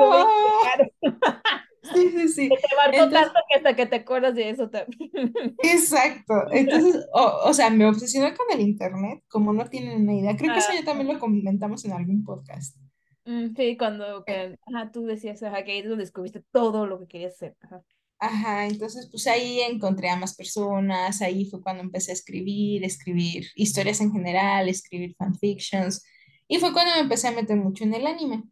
[1.92, 2.48] Sí, sí, sí.
[2.48, 5.10] Que te marcó Entonces, tanto que hasta que te acuerdas de eso también.
[5.62, 6.34] Exacto.
[6.52, 10.36] Entonces, o, o sea, me obsesioné con el internet, como no tienen una idea.
[10.36, 12.76] Creo que eso Ah, ya también lo comentamos en algún podcast.
[13.24, 16.98] mm, sí, cuando que, ajá, tú decías, ajá, que ahí es donde descubriste todo lo
[17.00, 17.56] que querías hacer.
[17.60, 17.82] Ajá.
[18.18, 23.46] Ajá, entonces pues ahí encontré a más personas, ahí fue cuando empecé a escribir, escribir
[23.54, 26.02] historias en general, escribir fanfictions,
[26.48, 28.44] y fue cuando me empecé a meter mucho en el anime.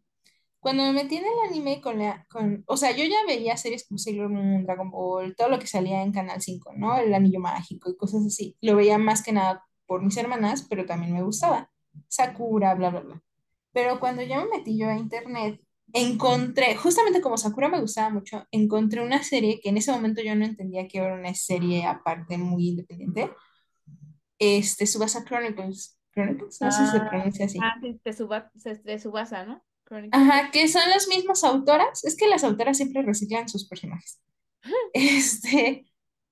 [0.63, 3.85] Cuando me metí en el anime con la, con, o sea, yo ya veía series
[3.87, 6.97] como Sailor Moon, Dragon Ball, todo lo que salía en Canal 5, ¿no?
[6.97, 8.57] El Anillo Mágico y cosas así.
[8.61, 11.69] Lo veía más que nada por mis hermanas, pero también me gustaba.
[12.07, 13.21] Sakura, bla, bla, bla.
[13.73, 15.59] Pero cuando ya me metí yo a internet,
[15.91, 20.33] encontré, justamente como Sakura me gustaba mucho, encontré una serie que en ese momento yo
[20.35, 23.31] no entendía que era una serie aparte muy independiente,
[24.39, 25.99] este, Tsubasa Chronicles.
[26.13, 27.59] Chronicles, no sé si se Ah, pronuncia así.
[27.61, 29.63] ah, sí, de Suba, de Subasa, ¿no?
[30.11, 32.03] Ajá, que son las mismas autoras.
[32.03, 34.19] Es que las autoras siempre reciclan sus personajes.
[34.93, 35.85] Este,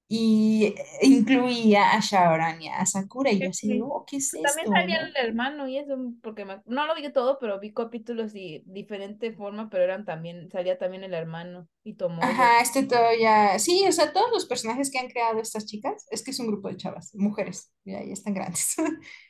[0.10, 4.68] y incluía a Shaoran y a Sakura, y yo Sí, así oh, ¿qué es También
[4.68, 5.08] esto, salía no?
[5.08, 9.34] el hermano y eso, porque me- no lo vi todo, pero vi capítulos de diferente
[9.34, 12.30] forma, pero eran también, salía también el hermano y Tomoyo.
[12.30, 16.06] Ajá, este todo ya, sí, o sea, todos los personajes que han creado estas chicas,
[16.12, 18.76] es que es un grupo de chavas, mujeres, ya, ya están grandes.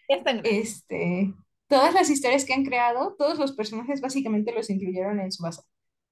[0.07, 0.61] Ya están grandes.
[0.65, 1.33] Este,
[1.71, 5.63] todas las historias que han creado, todos los personajes básicamente los incluyeron en Subasa.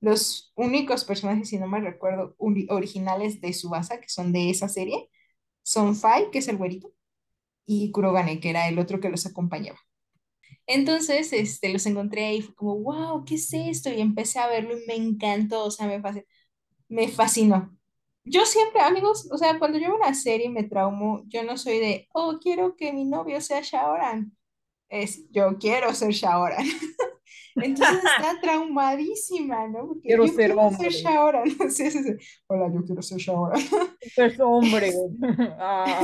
[0.02, 4.70] Los únicos personajes, si no me recuerdo, ori- originales de Subasa, que son de esa
[4.70, 5.10] serie,
[5.64, 6.94] son Fai, que es el güerito,
[7.66, 9.80] y Kurogane, que era el otro que los acompañaba.
[10.68, 13.90] Entonces, este, los encontré ahí y fue como, wow, ¿qué es esto?
[13.92, 16.26] Y empecé a verlo y me encantó, o sea, me fascinó.
[16.90, 17.78] Me fascinó.
[18.26, 21.58] Yo siempre, amigos, o sea, cuando yo veo una serie y me traumo, yo no
[21.58, 24.38] soy de, oh, quiero que mi novio sea Shaoran.
[24.90, 26.66] Es, yo quiero ser Shaoran.
[27.56, 29.88] Entonces está traumadísima, ¿no?
[29.88, 30.90] Porque Quiero yo ser quiero ser hombre.
[30.90, 31.44] Shaoran.
[31.72, 32.14] Sí, sí, sí.
[32.48, 33.62] Hola, yo quiero ser Shaoran.
[34.16, 34.94] Es hombre.
[35.60, 36.02] Ah,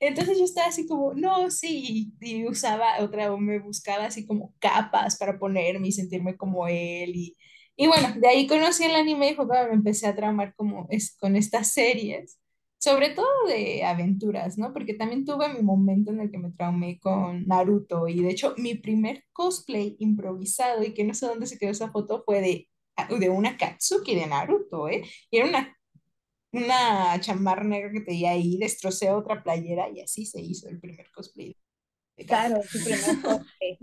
[0.00, 4.54] Entonces yo estaba así como, no, sí, y, y usaba otra, me buscaba así como
[4.58, 7.12] capas para ponerme y sentirme como él.
[7.14, 7.36] Y,
[7.76, 10.86] y bueno, de ahí conocí el anime y fue cuando me empecé a traumar como
[10.90, 12.38] es, con estas series,
[12.78, 14.72] sobre todo de aventuras, ¿no?
[14.72, 18.54] Porque también tuve mi momento en el que me traumé con Naruto y de hecho
[18.58, 22.68] mi primer cosplay improvisado y que no sé dónde se quedó esa foto fue de,
[23.18, 25.02] de una Katsuki de Naruto, ¿eh?
[25.30, 25.72] Y era una
[26.52, 31.10] una chamarra negra que tenía ahí, destrocé otra playera y así se hizo el primer
[31.12, 31.56] cosplay.
[32.24, 33.78] Claro, tu primer cosplay.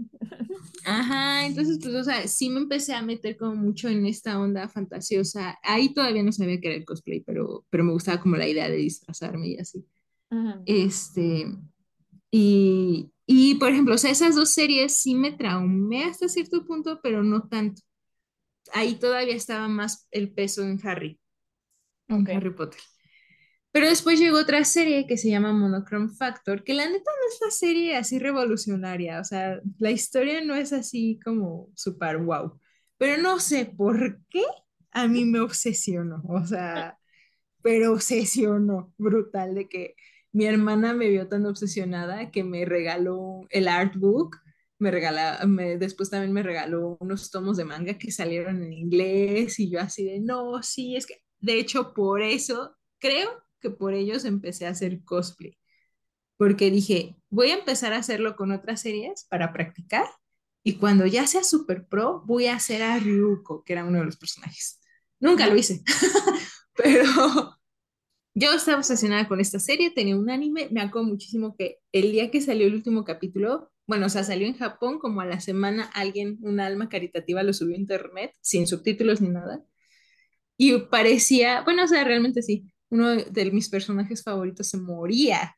[0.85, 4.67] Ajá, entonces pues, o sea, sí me empecé a meter como mucho en esta onda
[4.67, 5.57] fantasiosa.
[5.63, 8.69] Ahí todavía no sabía que era el cosplay, pero, pero me gustaba como la idea
[8.69, 9.85] de disfrazarme y así.
[10.65, 11.47] Este,
[12.31, 16.99] y, y por ejemplo, o sea, esas dos series sí me traumé hasta cierto punto,
[17.03, 17.81] pero no tanto.
[18.73, 21.19] Ahí todavía estaba más el peso en Harry,
[22.09, 22.29] en Ok.
[22.35, 22.81] Harry Potter.
[23.73, 27.39] Pero después llegó otra serie que se llama Monochrome Factor, que la neta no es
[27.41, 32.59] la serie así revolucionaria, o sea, la historia no es así como súper wow,
[32.99, 34.43] pero no sé por qué
[34.91, 36.99] a mí me obsesionó, o sea,
[37.63, 39.95] pero obsesionó brutal de que
[40.31, 44.37] mi hermana me vio tan obsesionada que me regaló el artbook,
[44.79, 49.59] me regala, me, después también me regaló unos tomos de manga que salieron en inglés
[49.59, 53.95] y yo así de, no, sí, es que, de hecho, por eso, creo que por
[53.95, 55.57] ellos empecé a hacer cosplay,
[56.37, 60.05] porque dije, voy a empezar a hacerlo con otras series para practicar
[60.63, 64.05] y cuando ya sea super pro, voy a hacer a Ryuko, que era uno de
[64.05, 64.79] los personajes.
[65.19, 65.81] Nunca lo hice,
[66.75, 67.57] pero
[68.33, 72.31] yo estaba obsesionada con esta serie, tenía un anime, me acuerdo muchísimo que el día
[72.31, 75.89] que salió el último capítulo, bueno, o sea, salió en Japón, como a la semana
[75.93, 79.63] alguien, un alma caritativa, lo subió a internet, sin subtítulos ni nada,
[80.57, 85.55] y parecía, bueno, o sea, realmente sí, uno de mis personajes favoritos se moría.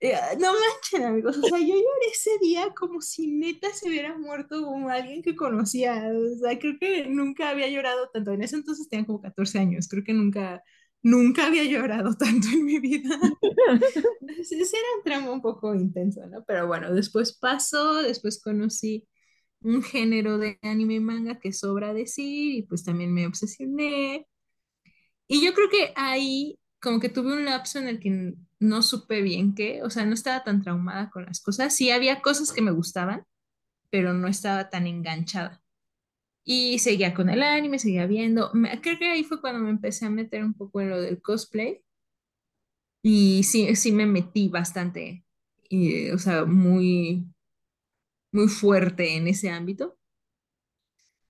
[0.00, 4.16] Eh, no manchen, amigos, o sea, yo lloré ese día como si neta se hubiera
[4.18, 8.56] muerto como alguien que conocía, o sea, creo que nunca había llorado tanto, en ese
[8.56, 10.62] entonces tenía como 14 años, creo que nunca
[11.02, 13.10] nunca había llorado tanto en mi vida.
[14.38, 16.44] Ese era un tramo un poco intenso, ¿no?
[16.46, 19.06] Pero bueno, después pasó, después conocí
[19.60, 24.26] un género de anime y manga que sobra decir y pues también me obsesioné.
[25.28, 29.22] Y yo creo que ahí como que tuve un lapso en el que no supe
[29.22, 31.74] bien qué, o sea, no estaba tan traumada con las cosas.
[31.74, 33.24] Sí había cosas que me gustaban,
[33.90, 35.62] pero no estaba tan enganchada.
[36.44, 38.52] Y seguía con el anime, seguía viendo.
[38.82, 41.82] creo que ahí fue cuando me empecé a meter un poco en lo del cosplay.
[43.02, 45.24] Y sí, sí me metí bastante,
[45.68, 47.24] y, o sea, muy,
[48.32, 49.98] muy fuerte en ese ámbito.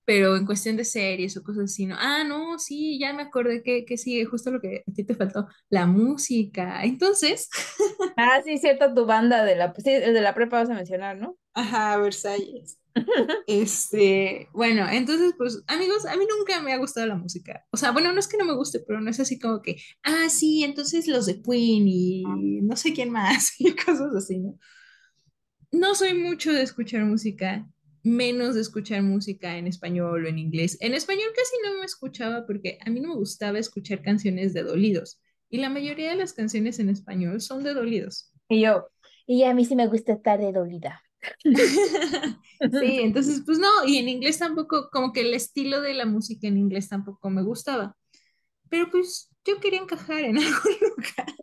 [0.07, 1.97] Pero en cuestión de series o cosas así, ¿no?
[1.99, 5.15] Ah, no, sí, ya me acordé que, que sí, justo lo que a ti te
[5.15, 6.83] faltó, la música.
[6.83, 7.49] Entonces.
[8.19, 11.37] Ah, sí, cierto, tu banda de la, sí, de la prepa vas a mencionar, ¿no?
[11.53, 12.79] Ajá, Versalles.
[13.45, 17.63] Este, bueno, entonces, pues, amigos, a mí nunca me ha gustado la música.
[17.71, 19.77] O sea, bueno, no es que no me guste, pero no es así como que,
[20.03, 22.23] ah, sí, entonces los de Queen y
[22.63, 24.57] no sé quién más y cosas así, ¿no?
[25.71, 27.67] No soy mucho de escuchar música,
[28.03, 30.77] menos de escuchar música en español o en inglés.
[30.81, 34.63] En español casi no me escuchaba porque a mí no me gustaba escuchar canciones de
[34.63, 35.21] dolidos.
[35.49, 38.31] Y la mayoría de las canciones en español son de dolidos.
[38.49, 38.87] Y yo,
[39.25, 41.03] y a mí sí me gusta estar de dolida.
[42.59, 46.47] Sí, entonces, pues no, y en inglés tampoco, como que el estilo de la música
[46.47, 47.95] en inglés tampoco me gustaba.
[48.69, 51.35] Pero pues yo quería encajar en algún lugar.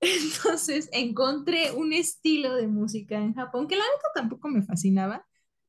[0.00, 5.27] Entonces encontré un estilo de música en Japón que la neta tampoco me fascinaba.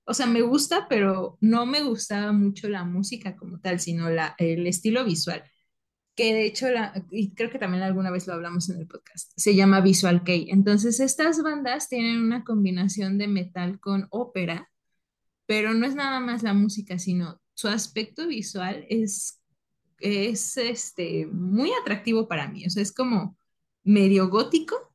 [0.09, 4.35] O sea, me gusta, pero no me gustaba mucho la música como tal, sino la,
[4.37, 5.43] el estilo visual
[6.19, 9.31] que de hecho, la, y creo que también alguna vez lo hablamos en el podcast,
[9.37, 10.49] se llama Visual Kei.
[10.49, 14.69] Entonces, estas bandas tienen una combinación de metal con ópera,
[15.45, 19.41] pero no es nada más la música, sino su aspecto visual es,
[19.99, 22.65] es este, muy atractivo para mí.
[22.65, 23.37] O sea, es como
[23.85, 24.88] medio gótico,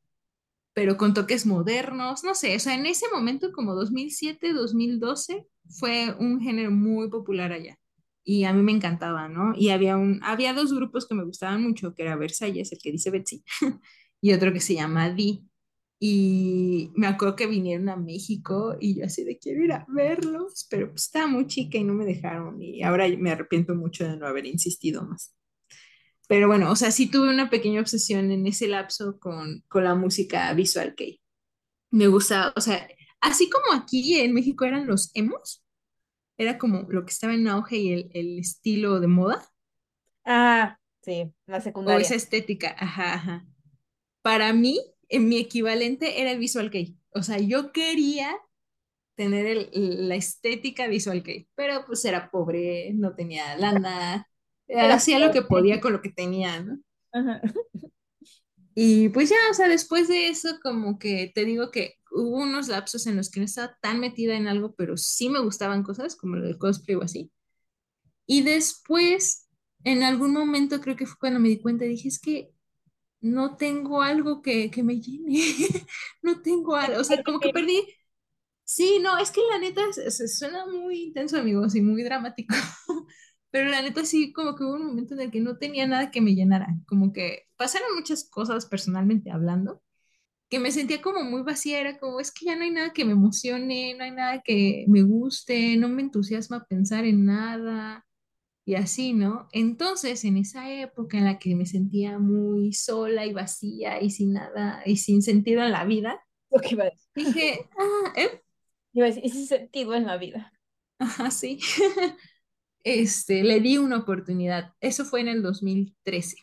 [0.75, 5.47] pero con toques modernos, no sé, o sea, en ese momento como 2007, 2012,
[5.79, 7.79] fue un género muy popular allá
[8.25, 9.55] y a mí me encantaba, ¿no?
[9.57, 12.93] Y había, un, había dos grupos que me gustaban mucho, que era Versalles, el que
[12.93, 13.45] dice Betsy,
[14.21, 15.47] y otro que se llama Di.
[16.01, 20.67] Y me acuerdo que vinieron a México y yo así de quiero ir a verlos,
[20.71, 24.17] pero pues estaba muy chica y no me dejaron y ahora me arrepiento mucho de
[24.17, 25.35] no haber insistido más.
[26.29, 29.95] Pero bueno, o sea, sí tuve una pequeña obsesión en ese lapso con, con la
[29.95, 31.21] música visual que
[31.91, 32.89] me gusta, o sea,
[33.21, 35.65] así como aquí en México eran los emos,
[36.37, 39.49] era como lo que estaba en auge y el, el estilo de moda.
[40.25, 41.99] Ah, sí, la secundaria.
[41.99, 43.47] O esa estética, ajá, ajá.
[44.23, 46.97] Para mí, en mi equivalente era el visual kei.
[47.11, 48.35] O sea, yo quería
[49.15, 54.29] tener el, la estética visual kei, pero pues era pobre, no tenía lana,
[54.69, 56.79] hacía lo que podía con lo que tenía, ¿no?
[57.13, 57.41] Ajá.
[58.75, 62.69] Y pues ya, o sea, después de eso, como que te digo que hubo unos
[62.69, 66.17] lapsos en los que no estaba tan metida en algo, pero sí me gustaban cosas,
[66.17, 67.31] como lo del cosplay o así.
[68.27, 69.49] Y después,
[69.85, 72.51] en algún momento, creo que fue cuando me di cuenta, dije, es que
[73.21, 75.29] no tengo algo que, que me llene,
[76.23, 77.83] no tengo algo, o sea, como que perdí.
[78.65, 82.55] Sí, no, es que la neta se, suena muy intenso, amigos, y muy dramático.
[83.55, 86.11] Pero la neta sí, como que hubo un momento en el que no tenía nada
[86.11, 89.81] que me llenara, como que pasaron muchas cosas personalmente hablando,
[90.51, 93.05] que me sentía como muy vacía, era como, es que ya no hay nada que
[93.05, 98.05] me emocione, no hay nada que me guste, no me entusiasma pensar en nada
[98.65, 99.49] y así, ¿no?
[99.53, 104.35] Entonces, en esa época en la que me sentía muy sola y vacía y sin
[104.35, 106.21] nada y sin sentido en la vida,
[107.15, 108.43] dije, ah, ¿eh?
[108.95, 110.53] Iba a decir, sin sentido en la vida.
[110.99, 111.61] Ajá, sí.
[112.85, 114.73] Este, le di una oportunidad.
[114.81, 116.37] Eso fue en el 2013.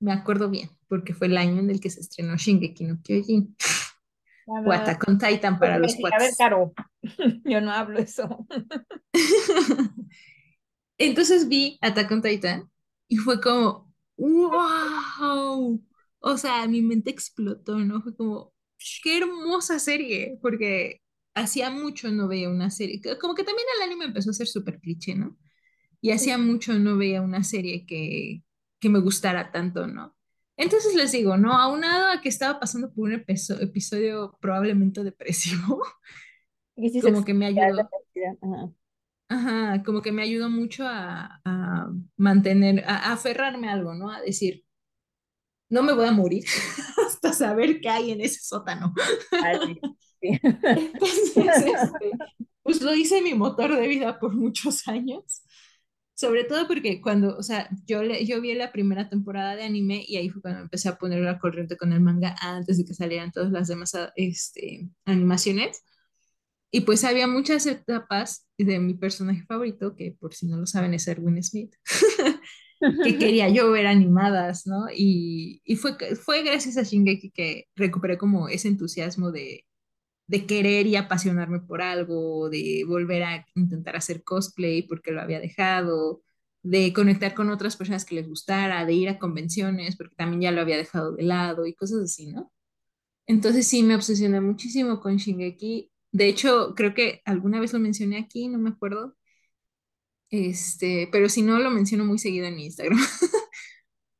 [0.00, 3.56] me acuerdo bien, porque fue el año en el que se estrenó Shingeki no Kyojin.
[4.46, 6.36] O Nada, Attack on Titan para los decir, a ver, cuates.
[6.38, 6.72] Caro,
[7.44, 8.46] yo no hablo eso.
[10.98, 12.70] Entonces vi Attack on Titan
[13.08, 15.84] y fue como, wow.
[16.20, 18.00] O sea, mi mente explotó, ¿no?
[18.02, 18.54] Fue como,
[19.02, 21.02] qué hermosa serie, porque
[21.34, 23.00] hacía mucho no veía una serie.
[23.20, 25.36] Como que también el anime empezó a ser súper cliché, ¿no?
[26.00, 28.44] Y hacía mucho no veía una serie que,
[28.80, 30.16] que me gustara tanto, ¿no?
[30.56, 31.52] Entonces les digo, ¿no?
[31.58, 35.82] Aunado a que estaba pasando por un episo- episodio probablemente depresivo,
[37.00, 37.88] como que me ayudó.
[37.90, 38.34] cantidad.
[38.42, 38.72] Ajá.
[39.30, 44.10] Ajá, como que me ayudó mucho a, a mantener, a, a aferrarme a algo, ¿no?
[44.10, 44.64] A decir,
[45.70, 46.44] no me voy a morir
[47.06, 48.94] hasta saber qué hay en ese sótano.
[49.40, 49.80] Ah, sí.
[50.74, 52.18] Entonces, este,
[52.62, 55.42] pues lo hice mi motor de vida por muchos años.
[56.18, 60.04] Sobre todo porque cuando, o sea, yo, le, yo vi la primera temporada de anime
[60.04, 62.92] y ahí fue cuando empecé a poner la corriente con el manga antes de que
[62.92, 65.84] salieran todas las demás este, animaciones.
[66.72, 70.92] Y pues había muchas etapas de mi personaje favorito, que por si no lo saben
[70.92, 71.76] es Erwin Smith,
[73.04, 74.86] que quería yo ver animadas, ¿no?
[74.92, 79.67] Y, y fue, fue gracias a Shingeki que recuperé como ese entusiasmo de,
[80.28, 85.40] de querer y apasionarme por algo, de volver a intentar hacer cosplay porque lo había
[85.40, 86.22] dejado,
[86.62, 90.52] de conectar con otras personas que les gustara, de ir a convenciones porque también ya
[90.52, 92.52] lo había dejado de lado y cosas así, ¿no?
[93.26, 95.90] Entonces sí me obsesioné muchísimo con Shingeki.
[96.12, 99.16] De hecho, creo que alguna vez lo mencioné aquí, no me acuerdo.
[100.30, 102.98] Este, pero si no lo menciono muy seguido en mi Instagram.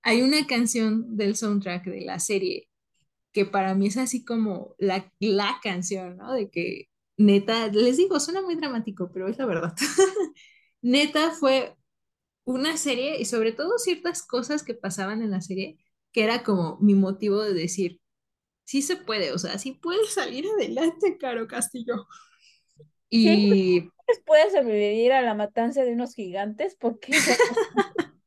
[0.02, 2.67] Hay una canción del soundtrack de la serie
[3.38, 6.32] que para mí es así como la, la canción, ¿no?
[6.32, 9.74] De que neta, les digo, suena muy dramático, pero es la verdad.
[10.82, 11.76] Neta fue
[12.42, 15.78] una serie y sobre todo ciertas cosas que pasaban en la serie
[16.10, 18.00] que era como mi motivo de decir,
[18.64, 22.08] sí se puede, o sea, sí puedes salir adelante, Caro Castillo.
[23.08, 27.12] Sí, Y pues, puede sobrevivir a la matanza de unos gigantes porque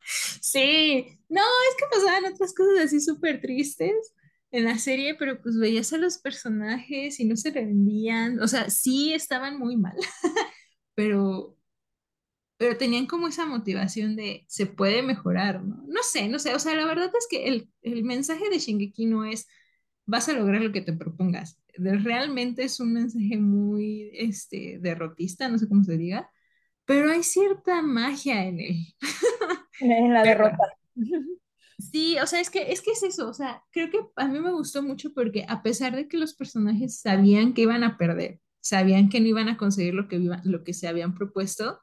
[0.41, 4.14] sí, no, es que pasaban otras cosas así súper tristes
[4.52, 8.70] en la serie, pero pues veías a los personajes y no se rendían, o sea,
[8.70, 9.95] sí estaban muy mal,
[10.95, 11.58] pero,
[12.58, 15.84] pero tenían como esa motivación de se puede mejorar, ¿no?
[15.88, 19.06] No sé, no sé, o sea, la verdad es que el, el mensaje de Shingeki
[19.08, 19.47] no es
[20.06, 21.60] vas a lograr lo que te propongas.
[21.78, 26.30] Realmente es un mensaje muy este, derrotista, no sé cómo se diga,
[26.86, 28.76] pero hay cierta magia en él.
[29.80, 30.78] en la derrota.
[31.82, 34.39] Sí, o sea, es que, es que es eso, o sea, creo que a mí
[34.39, 38.39] me gustó mucho porque a pesar de que los personajes sabían que iban a perder,
[38.61, 41.79] sabían que no iban a conseguir lo que, iba- lo que se habían propuesto,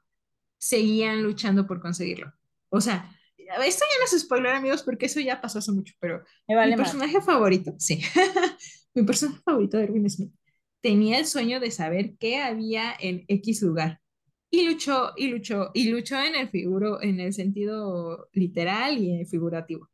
[0.59, 2.32] seguían luchando por conseguirlo.
[2.70, 6.24] O sea, esto ya no es spoiler, amigos, porque eso ya pasó hace mucho, pero
[6.62, 6.76] mi más.
[6.84, 8.01] personaje favorito, sí,
[8.94, 10.32] mi personaje favorito de Erwin Smith
[10.80, 14.01] tenía el sueño de saber qué había en X lugar.
[14.51, 19.90] Y luchó, y luchó, y luchó en el figuro, en el sentido literal y figurativo,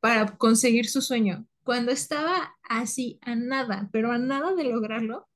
[0.00, 1.46] para conseguir su sueño.
[1.64, 5.28] Cuando estaba así a nada, pero a nada de lograrlo,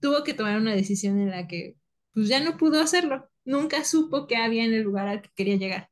[0.00, 1.76] tuvo que tomar una decisión en la que
[2.12, 3.28] pues ya no pudo hacerlo.
[3.44, 5.90] Nunca supo qué había en el lugar al que quería llegar.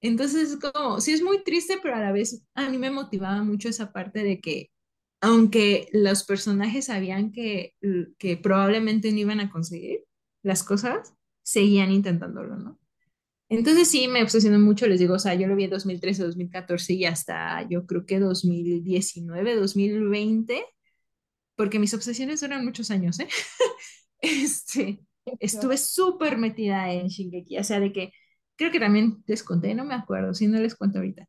[0.00, 3.68] Entonces, como, sí es muy triste, pero a la vez a mí me motivaba mucho
[3.68, 4.70] esa parte de que,
[5.20, 7.74] aunque los personajes sabían que,
[8.18, 10.04] que probablemente no iban a conseguir
[10.42, 12.78] las cosas, seguían intentándolo, ¿no?
[13.48, 16.94] Entonces sí, me obsesionó mucho, les digo, o sea, yo lo vi en 2013, 2014
[16.94, 20.64] y hasta yo creo que 2019, 2020,
[21.56, 23.28] porque mis obsesiones duran muchos años, ¿eh?
[24.22, 25.00] Este,
[25.40, 28.12] estuve súper metida en Shingeki, o sea, de que
[28.56, 31.26] creo que también les conté, no me acuerdo, si no les cuento ahorita,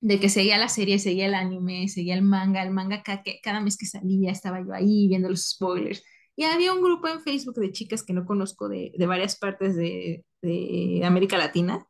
[0.00, 3.40] de que seguía la serie, seguía el anime, seguía el manga, el manga ca- que
[3.42, 6.04] cada mes que salía estaba yo ahí viendo los spoilers.
[6.36, 9.76] Y había un grupo en Facebook de chicas que no conozco de, de varias partes
[9.76, 11.86] de, de América Latina,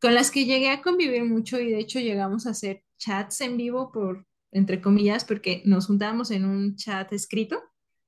[0.00, 3.56] con las que llegué a convivir mucho y de hecho llegamos a hacer chats en
[3.56, 7.62] vivo por, entre comillas, porque nos juntábamos en un chat escrito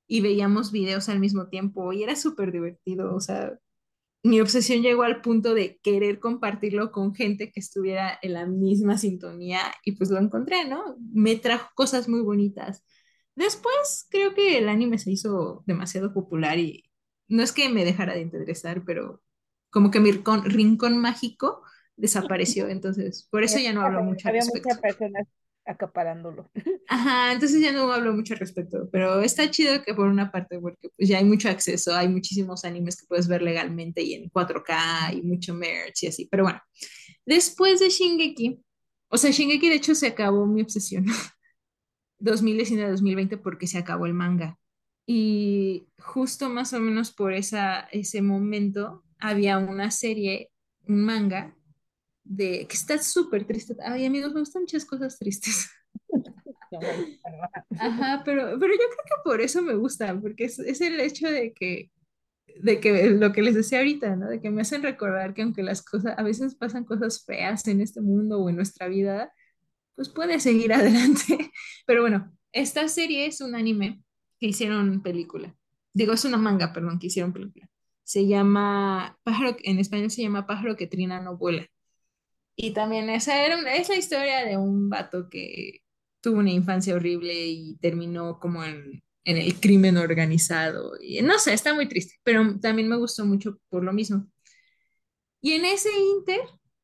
[0.06, 3.58] y veíamos videos al mismo tiempo y era súper divertido, o sea,
[4.22, 8.98] mi obsesión llegó al punto de querer compartirlo con gente que estuviera en la misma
[8.98, 10.96] sintonía y pues lo encontré, ¿no?
[11.12, 12.84] Me trajo cosas muy bonitas.
[13.41, 16.84] Después creo que el anime se hizo demasiado popular y
[17.28, 19.22] no es que me dejara de interesar, pero
[19.70, 21.62] como que mi rincón, rincón mágico
[21.97, 24.68] desapareció, entonces por eso ya no hablo mucho al Había respecto.
[24.68, 25.26] muchas personas
[25.64, 26.51] acaparándolo.
[26.88, 30.59] Ajá, entonces ya no hablo mucho al respecto, pero está chido que por una parte,
[30.59, 34.28] porque pues ya hay mucho acceso, hay muchísimos animes que puedes ver legalmente y en
[34.30, 36.61] 4K y mucho merch y así, pero bueno,
[37.26, 38.62] después de Shingeki,
[39.09, 41.07] O sea, Shingeki de hecho se acabó mi obsesión
[42.20, 44.58] 2019-2020 porque se acabó el manga.
[45.06, 50.50] Y justo más o menos por esa, ese momento había una serie,
[50.86, 51.56] un manga,
[52.22, 53.74] de que está súper triste.
[53.84, 55.68] Ay, amigos, me gustan muchas cosas tristes.
[57.78, 61.28] Ajá, pero, pero yo creo que por eso me gusta, porque es, es el hecho
[61.28, 61.90] de que
[62.62, 64.28] de que lo que les decía ahorita, ¿no?
[64.28, 67.80] De que me hacen recordar que aunque las cosas, a veces pasan cosas feas en
[67.80, 69.32] este mundo o en nuestra vida,
[70.01, 71.53] pues puede seguir adelante.
[71.86, 74.03] Pero bueno, esta serie es un anime
[74.38, 75.55] que hicieron película.
[75.92, 77.68] Digo, es una manga, perdón, que hicieron película.
[78.03, 81.66] Se llama Pájaro, en español se llama Pájaro que trina no vuela.
[82.57, 85.80] Y también esa era una, es la historia de un vato que
[86.22, 90.92] tuvo una infancia horrible y terminó como en en el crimen organizado.
[91.01, 94.26] Y no sé, está muy triste, pero también me gustó mucho por lo mismo.
[95.40, 96.40] Y en ese inter,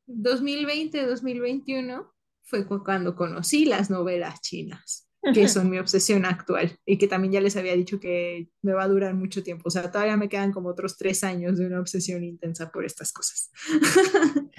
[0.07, 2.11] 2020-2021,
[2.47, 7.41] fue cuando conocí las novelas chinas, que son mi obsesión actual y que también ya
[7.41, 9.63] les había dicho que me va a durar mucho tiempo.
[9.65, 13.11] O sea, todavía me quedan como otros tres años de una obsesión intensa por estas
[13.11, 13.51] cosas.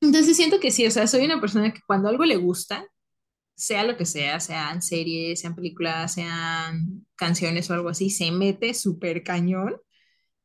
[0.00, 2.86] Entonces siento que sí, o sea, soy una persona que cuando algo le gusta,
[3.54, 8.72] sea lo que sea, sean series, sean películas, sean canciones o algo así, se mete
[8.72, 9.76] súper cañón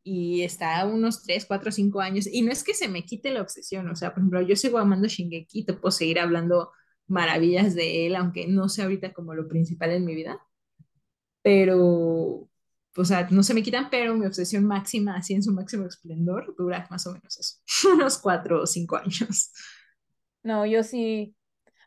[0.03, 2.27] y está unos 3, 4, 5 años.
[2.31, 4.77] Y no es que se me quite la obsesión, o sea, por ejemplo, yo sigo
[4.77, 6.71] amando Shingeki, te puedo seguir hablando
[7.07, 10.39] maravillas de él, aunque no sea ahorita como lo principal en mi vida.
[11.41, 12.49] Pero,
[12.95, 16.55] o sea, no se me quitan, pero mi obsesión máxima, así en su máximo esplendor,
[16.57, 17.59] dura más o menos eso,
[17.93, 19.51] unos 4 o 5 años.
[20.43, 21.35] No, yo sí,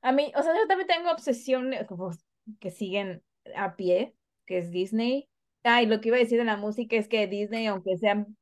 [0.03, 1.87] a mí, o sea, yo también tengo obsesiones
[2.61, 3.23] que siguen
[3.57, 4.15] a pie,
[4.47, 5.29] que es Disney.
[5.67, 8.37] Ay, lo que iba a decir de la música es que Disney, aunque sean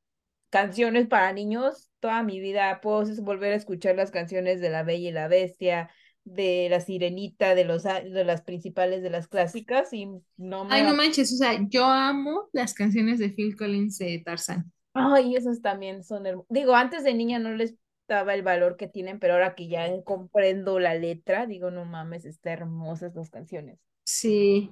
[0.50, 5.08] canciones para niños, toda mi vida puedo volver a escuchar las canciones de La Bella
[5.08, 5.90] y la Bestia,
[6.24, 10.06] de La Sirenita, de, los, de las principales de las clásicas y
[10.36, 10.74] no me...
[10.74, 14.70] Ay, no manches, o sea, yo amo las canciones de Phil Collins de Tarzan.
[14.92, 16.48] Ay, esas también son hermosas.
[16.50, 17.74] Digo, antes de niña no les
[18.08, 22.52] el valor que tienen, pero ahora que ya comprendo la letra, digo, no mames, está
[22.52, 23.78] hermosas las canciones.
[24.04, 24.70] Sí.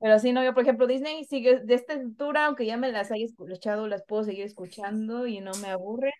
[0.00, 3.10] Pero sí, no, yo, por ejemplo, Disney sigue de esta altura, aunque ya me las
[3.10, 6.12] haya escuchado, las puedo seguir escuchando y no me aburre.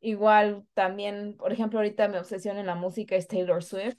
[0.00, 3.96] Igual también, por ejemplo, ahorita me obsesiona en la música es Taylor Swift,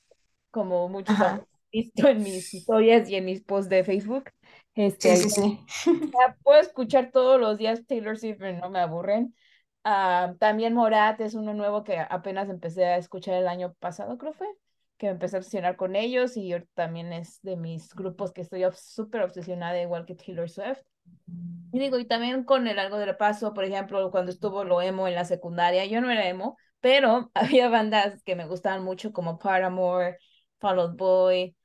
[0.51, 4.30] como muchos han visto en mis historias y en mis posts de Facebook.
[4.76, 6.11] Este, sí, sí, sí.
[6.43, 9.34] puedo escuchar todos los días Taylor Swift, pero no me aburren.
[9.84, 14.34] Ah, también Morat es uno nuevo que apenas empecé a escuchar el año pasado, creo
[14.34, 14.47] fue,
[14.97, 18.63] que me empecé a obsesionar con ellos y también es de mis grupos que estoy
[18.73, 20.79] súper obsesionada, igual que Taylor Swift.
[21.71, 25.07] Y digo, y también con el algo del paso, por ejemplo, cuando estuvo lo emo
[25.07, 29.37] en la secundaria, yo no era emo, pero había bandas que me gustaban mucho como
[29.37, 30.17] Paramore,
[30.59, 31.55] Fall Out Boy,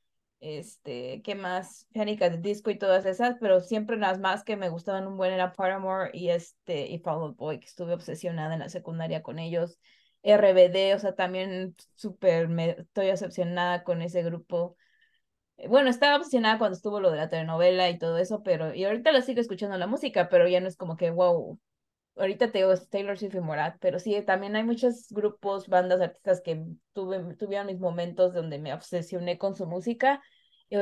[0.40, 1.86] este, ¿qué más?
[1.94, 2.18] Panic!
[2.20, 5.52] de Disco y todas esas, pero siempre las más que me gustaban un buen era
[5.52, 9.78] Paramore y este, y Fall Out Boy, que estuve obsesionada en la secundaria con ellos.
[10.22, 12.48] RBD, o sea, también súper,
[12.78, 14.76] estoy obsesionada con ese grupo.
[15.56, 18.84] Eh, bueno, estaba obsesionada cuando estuvo lo de la telenovela y todo eso, pero, y
[18.84, 21.58] ahorita la sigo escuchando la música, pero ya no es como que, wow,
[22.16, 26.40] ahorita te digo Taylor Swift y Morat, pero sí, también hay muchos grupos, bandas, artistas
[26.42, 30.22] que tuve, tuvieron mis momentos donde me obsesioné con su música,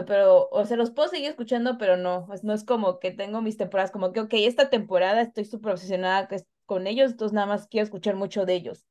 [0.07, 3.57] pero, o sea, los puedo seguir escuchando, pero no, no es como que tengo mis
[3.57, 6.29] temporadas, como que, ok, esta temporada estoy súper obsesionada
[6.67, 8.87] con ellos, entonces nada más quiero escuchar mucho de ellos.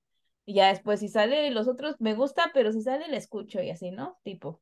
[0.50, 3.70] Y ya después, si sale los otros, me gusta, pero si sale, le escucho y
[3.70, 4.18] así, ¿no?
[4.24, 4.62] Tipo.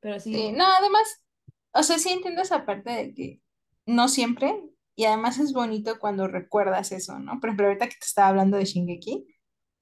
[0.00, 0.34] Pero sí.
[0.34, 1.24] sí no, además,
[1.72, 3.40] o sea, sí entiendo esa parte de que
[3.86, 4.62] no siempre,
[4.94, 7.40] y además es bonito cuando recuerdas eso, ¿no?
[7.40, 9.26] Por ejemplo, ahorita que te estaba hablando de Shingeki,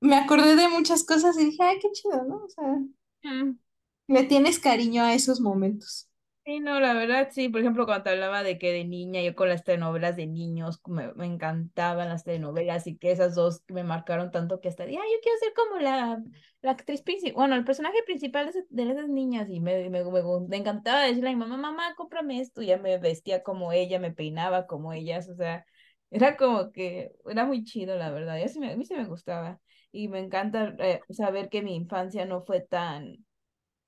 [0.00, 2.44] me acordé de muchas cosas y dije, ay, qué chido, ¿no?
[2.44, 2.78] O sea,
[3.24, 3.58] mm.
[4.06, 6.09] le tienes cariño a esos momentos.
[6.44, 9.34] Sí, no, la verdad, sí, por ejemplo, cuando te hablaba de que de niña, yo
[9.36, 13.84] con las telenovelas de niños, me, me encantaban las telenovelas y que esas dos me
[13.84, 16.20] marcaron tanto que hasta dije, yo quiero ser como la,
[16.62, 20.56] la actriz principal, bueno, el personaje principal de, de esas niñas y me, me, me,
[20.56, 24.10] encantaba decirle a mi mamá, mamá, cómprame esto, y ya me vestía como ella, me
[24.12, 25.66] peinaba como ellas, o sea,
[26.10, 29.60] era como que, era muy chido, la verdad, y a mí sí me gustaba
[29.92, 33.24] y me encanta eh, saber que mi infancia no fue tan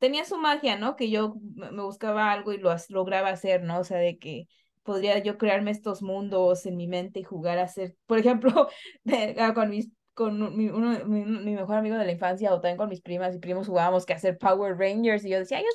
[0.03, 0.97] tenía su magia, ¿no?
[0.97, 3.79] Que yo me buscaba algo y lo lograba hacer, ¿no?
[3.79, 4.49] O sea, de que
[4.83, 8.67] podría yo crearme estos mundos en mi mente y jugar a hacer, por ejemplo,
[9.39, 12.89] ah, con mis con mi, uno, mi, mejor amigo de la infancia o también con
[12.89, 15.67] mis primas y primos jugábamos que hacer Power Rangers y yo decía, yo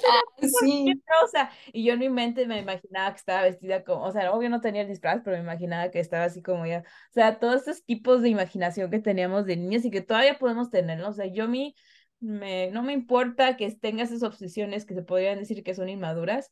[0.59, 1.01] soy
[1.37, 4.49] ah, y yo en mi mente me imaginaba que estaba vestida como, o sea, obvio
[4.49, 7.61] no tenía el disfraz, pero me imaginaba que estaba así como ya, o sea, todos
[7.61, 11.09] esos tipos de imaginación que teníamos de niños y que todavía podemos tener, ¿no?
[11.09, 11.73] O sea, yo mi
[12.19, 16.51] Me, no me importa que tengas esas obsesiones que se podrían decir que son inmaduras.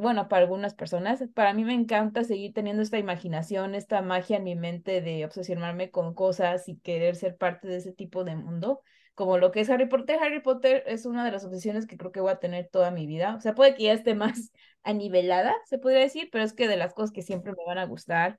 [0.00, 4.44] Bueno, para algunas personas, para mí me encanta seguir teniendo esta imaginación, esta magia en
[4.44, 8.82] mi mente de obsesionarme con cosas y querer ser parte de ese tipo de mundo
[9.14, 10.18] como lo que es Harry Potter.
[10.22, 13.06] Harry Potter es una de las obsesiones que creo que voy a tener toda mi
[13.06, 13.34] vida.
[13.36, 16.76] O sea, puede que ya esté más anivelada, se podría decir, pero es que de
[16.76, 18.38] las cosas que siempre me van a gustar.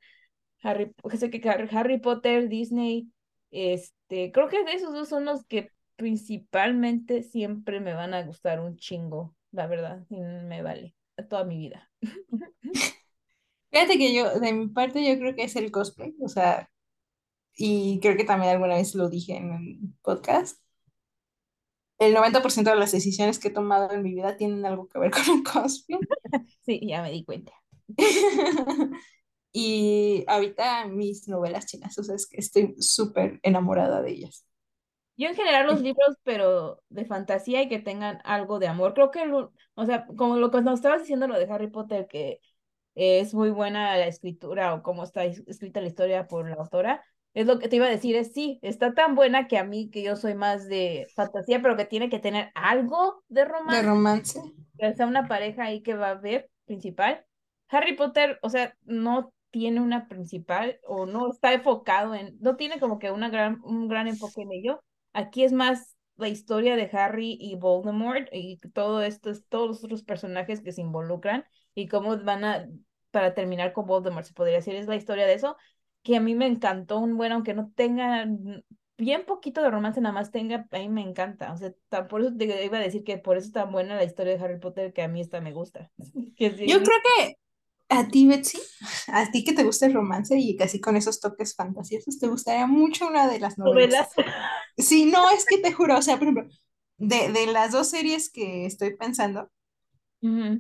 [0.64, 1.32] Harry, sé
[1.72, 3.12] Harry Potter, Disney,
[3.52, 5.70] este, creo que esos dos son los que
[6.02, 10.96] principalmente siempre me van a gustar un chingo, la verdad, y me vale
[11.30, 11.92] toda mi vida.
[13.72, 16.72] Fíjate que yo, de mi parte, yo creo que es el cosplay, o sea,
[17.56, 20.60] y creo que también alguna vez lo dije en el podcast,
[22.00, 25.12] el 90% de las decisiones que he tomado en mi vida tienen algo que ver
[25.12, 26.00] con el cosplay.
[26.66, 27.54] Sí, ya me di cuenta.
[29.54, 34.48] y ahorita mis novelas chinas, o sea, es que estoy súper enamorada de ellas.
[35.22, 38.96] Yo en general los libros, pero de fantasía y que tengan algo de amor.
[38.96, 39.32] Creo que,
[39.76, 42.40] o sea, como lo que nos estabas diciendo lo de Harry Potter, que
[42.96, 47.04] es muy buena la escritura o cómo está escrita la historia por la autora.
[47.36, 49.92] Es lo que te iba a decir, es sí, está tan buena que a mí,
[49.92, 53.78] que yo soy más de fantasía, pero que tiene que tener algo de romance.
[53.78, 54.42] De romance.
[54.80, 57.24] Que sea una pareja ahí que va a ver principal.
[57.70, 62.80] Harry Potter, o sea, no tiene una principal o no está enfocado en, no tiene
[62.80, 64.82] como que una gran, un gran enfoque en ello.
[65.14, 70.62] Aquí es más la historia de Harry y Voldemort y todo esto, todos los personajes
[70.62, 72.68] que se involucran y cómo van a,
[73.10, 75.58] para terminar con Voldemort, se podría decir, es la historia de eso
[76.04, 78.26] que a mí me encantó un bueno, aunque no tenga
[78.98, 81.54] bien poquito de romance, nada más tenga, a mí me encanta.
[81.54, 81.74] O sea,
[82.08, 84.44] por eso te iba a decir que por eso es tan buena la historia de
[84.44, 85.92] Harry Potter que a mí esta me gusta.
[86.38, 87.36] Yo creo que
[87.92, 88.60] a ti, Betsy,
[89.08, 92.66] a ti que te gusta el romance y casi con esos toques fantasiosos, te gustaría
[92.66, 94.08] mucho una de las novelas.
[94.78, 96.48] Sí, no, es que te juro, o sea, por ejemplo,
[96.98, 99.52] de, de las dos series que estoy pensando,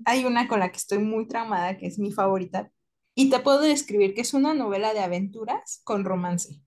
[0.05, 2.69] hay una con la que estoy muy traumada, que es mi favorita,
[3.15, 6.61] y te puedo describir que es una novela de aventuras con romance.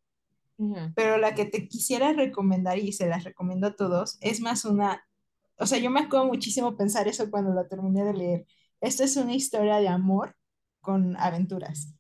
[0.95, 5.05] Pero la que te quisiera recomendar, y se las recomiendo a todos, es más una,
[5.59, 8.47] o sea, yo me acuerdo muchísimo pensar eso cuando la terminé de leer.
[8.81, 10.37] Esta es una historia de amor
[10.85, 11.93] con aventuras.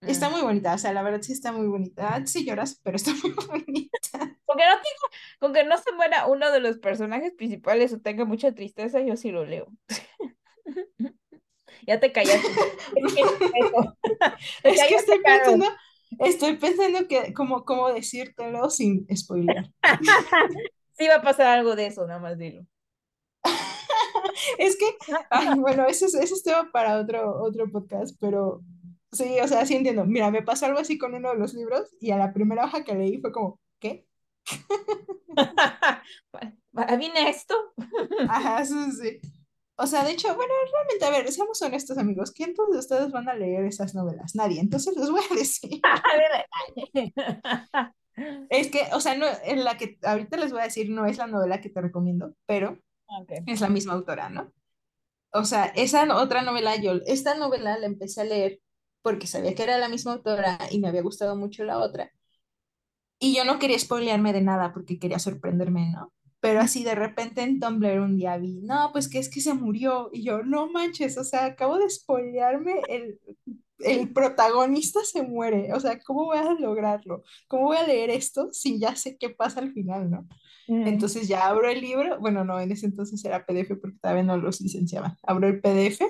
[0.00, 0.32] Está mm.
[0.32, 2.24] muy bonita, o sea, la verdad sí está muy bonita.
[2.24, 3.98] Sí lloras, pero está muy bonita.
[4.46, 4.76] Con que no,
[5.40, 9.16] con que no se muera uno de los personajes principales o tenga mucha tristeza, yo
[9.16, 9.66] sí lo leo.
[11.86, 12.48] ya te callaste.
[14.62, 15.66] es que estoy pensando,
[16.20, 19.70] estoy pensando que cómo, cómo decírtelo sin spoiler.
[20.96, 22.64] sí va a pasar algo de eso, nada más dilo.
[24.58, 24.96] es que,
[25.56, 28.62] bueno, eso es, eso es tema para otro, otro podcast, pero
[29.12, 30.04] sí, o sea, sí entiendo.
[30.04, 32.84] Mira, me pasó algo así con uno de los libros y a la primera hoja
[32.84, 34.06] que leí fue como, ¿qué?
[36.98, 37.54] ¿Viene esto?
[38.28, 39.20] Ajá, sí, sí.
[39.80, 43.28] O sea, de hecho, bueno, realmente, a ver, seamos honestos, amigos, ¿quién de ustedes van
[43.28, 44.34] a leer esas novelas?
[44.34, 44.60] Nadie.
[44.60, 45.80] Entonces les voy a decir.
[48.50, 51.16] es que, o sea, no, en la que ahorita les voy a decir no es
[51.16, 52.76] la novela que te recomiendo, pero
[53.46, 54.52] es la misma autora, ¿no?
[55.32, 58.60] O sea, esa otra novela, yo, esta novela la empecé a leer
[59.02, 62.12] porque sabía que era la misma autora y me había gustado mucho la otra.
[63.20, 66.12] Y yo no quería spoilearme de nada porque quería sorprenderme, ¿no?
[66.40, 69.54] pero así de repente en Tumblr un día vi, no, pues que es que se
[69.54, 73.20] murió, y yo, no manches, o sea, acabo de spoilearme, el,
[73.80, 77.22] el protagonista se muere, o sea, ¿cómo voy a lograrlo?
[77.48, 80.28] ¿Cómo voy a leer esto si ya sé qué pasa al final, no?
[80.68, 84.36] Entonces ya abro el libro, bueno, no, en ese entonces era PDF porque todavía no
[84.36, 86.02] los licenciaba, abro el PDF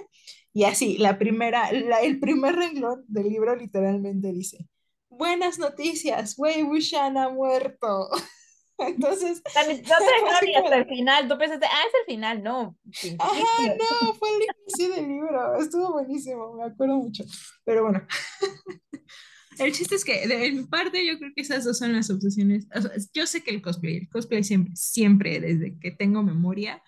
[0.52, 4.66] y así, la primera, la, el primer renglón del libro literalmente dice,
[5.08, 8.08] buenas noticias, Wei Wuxian ha muerto.
[8.78, 9.42] Entonces.
[9.44, 11.28] No te hasta el final.
[11.28, 12.42] Tú pensaste, ah, es el final.
[12.42, 12.76] No.
[13.18, 15.56] Ajá, no, fue el inicio del libro.
[15.56, 17.24] Estuvo buenísimo, me acuerdo mucho.
[17.64, 18.06] Pero bueno.
[19.58, 22.66] El chiste es que, de mi parte, yo creo que esas dos son las obsesiones.
[23.12, 26.82] yo sé que el cosplay, el cosplay siempre, siempre, desde que tengo memoria,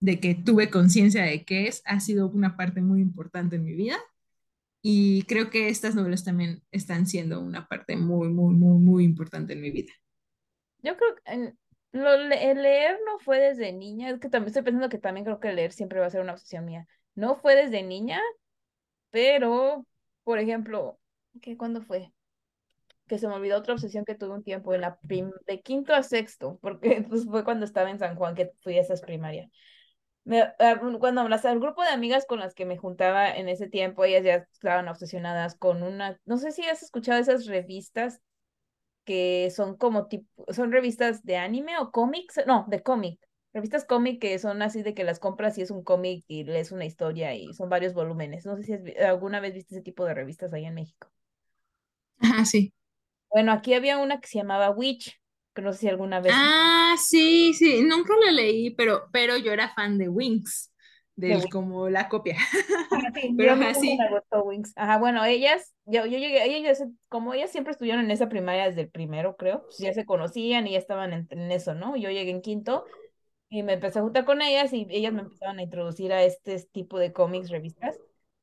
[0.00, 3.74] de que tuve conciencia de que es, ha sido una parte muy importante en mi
[3.74, 3.98] vida.
[4.80, 9.54] Y creo que estas novelas también están siendo una parte muy, muy, muy, muy importante
[9.54, 9.92] en mi vida.
[10.82, 11.54] Yo creo que
[11.92, 15.40] lo, el leer no fue desde niña, es que también estoy pensando que también creo
[15.40, 16.86] que leer siempre va a ser una obsesión mía.
[17.14, 18.20] No fue desde niña,
[19.10, 19.84] pero,
[20.22, 20.98] por ejemplo,
[21.40, 22.12] ¿qué, ¿cuándo fue?
[23.08, 26.02] Que se me olvidó otra obsesión que tuve un tiempo, en la de quinto a
[26.02, 29.50] sexto, porque pues, fue cuando estaba en San Juan que fui a esas primarias.
[30.58, 34.24] Ah, cuando el grupo de amigas con las que me juntaba en ese tiempo, ellas
[34.24, 38.20] ya estaban obsesionadas con una, no sé si has escuchado esas revistas
[39.04, 43.18] que son como tipo, son revistas de anime o cómics, no, de cómic,
[43.54, 46.72] revistas cómic que son así de que las compras y es un cómic y lees
[46.72, 48.44] una historia y son varios volúmenes.
[48.46, 51.08] No sé si alguna vez viste ese tipo de revistas ahí en México.
[52.22, 52.72] Ah, sí.
[53.30, 55.20] Bueno, aquí había una que se llamaba Witch,
[55.54, 56.34] que no sé si alguna vez.
[56.34, 60.72] Ah, sí, sí, nunca la leí, pero, pero yo era fan de Wings,
[61.16, 62.36] de como la copia.
[63.14, 63.56] sí, pero.
[63.56, 64.72] Me gustó Wings.
[64.76, 68.82] Ajá, bueno, ellas, yo, yo llegué, ellas, como ellas siempre estuvieron en esa primaria desde
[68.82, 71.96] el primero, creo, pues ya se conocían y ya estaban en, en eso, ¿no?
[71.96, 72.84] Yo llegué en quinto
[73.50, 76.62] y me empecé a juntar con ellas y ellas me empezaron a introducir a este
[76.72, 78.00] tipo de cómics, revistas.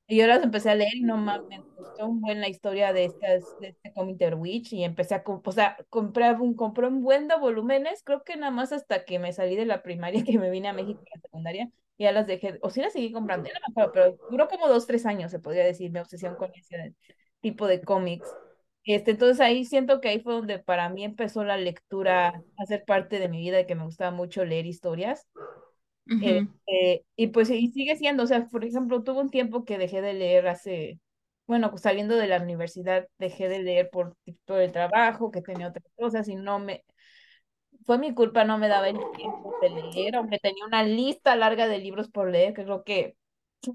[0.07, 2.93] Y yo las empecé a leer y no mames, me gustó un buen la historia
[2.93, 7.01] de, estas, de este cómic Witch y empecé a, o sea, compré un, compré un
[7.01, 10.37] buen de volúmenes, creo que nada más hasta que me salí de la primaria, que
[10.37, 13.49] me vine a México en la secundaria, ya las dejé, o sí las seguí comprando,
[13.49, 16.51] no me acuerdo, pero duró como dos, tres años, se podría decir, mi obsesión con
[16.53, 16.93] ese
[17.41, 18.37] tipo de cómics.
[18.83, 22.85] Este, entonces ahí siento que ahí fue donde para mí empezó la lectura a ser
[22.85, 25.27] parte de mi vida, que me gustaba mucho leer historias.
[26.07, 30.01] Este, y pues y sigue siendo, o sea, por ejemplo, tuve un tiempo que dejé
[30.01, 30.99] de leer hace,
[31.47, 35.69] bueno, pues saliendo de la universidad, dejé de leer por, todo el trabajo, que tenía
[35.69, 36.83] otras cosas y no me,
[37.85, 41.67] fue mi culpa, no me daba el tiempo de leer, aunque tenía una lista larga
[41.67, 43.15] de libros por leer, que creo que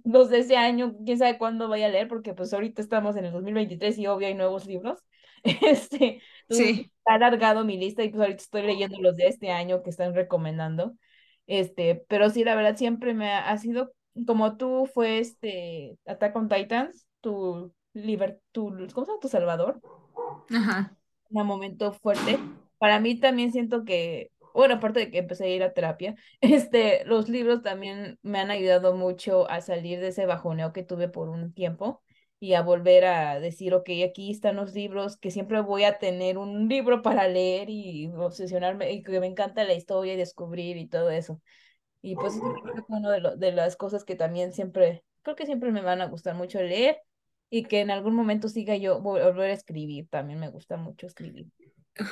[0.05, 3.27] los de ese año, quién sabe cuándo voy a leer, porque pues ahorita estamos en
[3.27, 5.01] el 2023 y obvio hay nuevos libros.
[5.43, 6.21] Este,
[6.51, 6.93] sí.
[7.07, 10.15] ha alargado mi lista y pues ahorita estoy leyendo los de este año que están
[10.15, 10.93] recomendando.
[11.51, 13.93] Este, pero sí, la verdad siempre me ha, sido
[14.25, 19.21] como tú fue este Attack on Titans, tu liber, tu, ¿cómo se llama?
[19.21, 19.81] Tu Salvador.
[20.49, 20.97] Ajá.
[21.29, 22.39] Un momento fuerte.
[22.79, 27.05] Para mí también siento que, bueno, aparte de que empecé a ir a terapia, este,
[27.05, 31.29] los libros también me han ayudado mucho a salir de ese bajoneo que tuve por
[31.29, 32.01] un tiempo
[32.41, 36.39] y a volver a decir, ok, aquí están los libros, que siempre voy a tener
[36.39, 40.89] un libro para leer y obsesionarme, y que me encanta la historia y descubrir y
[40.89, 41.41] todo eso.
[42.03, 42.43] Y pues es
[42.89, 46.35] una de, de las cosas que también siempre, creo que siempre me van a gustar
[46.35, 46.99] mucho leer
[47.51, 51.47] y que en algún momento siga yo volver a escribir, también me gusta mucho escribir.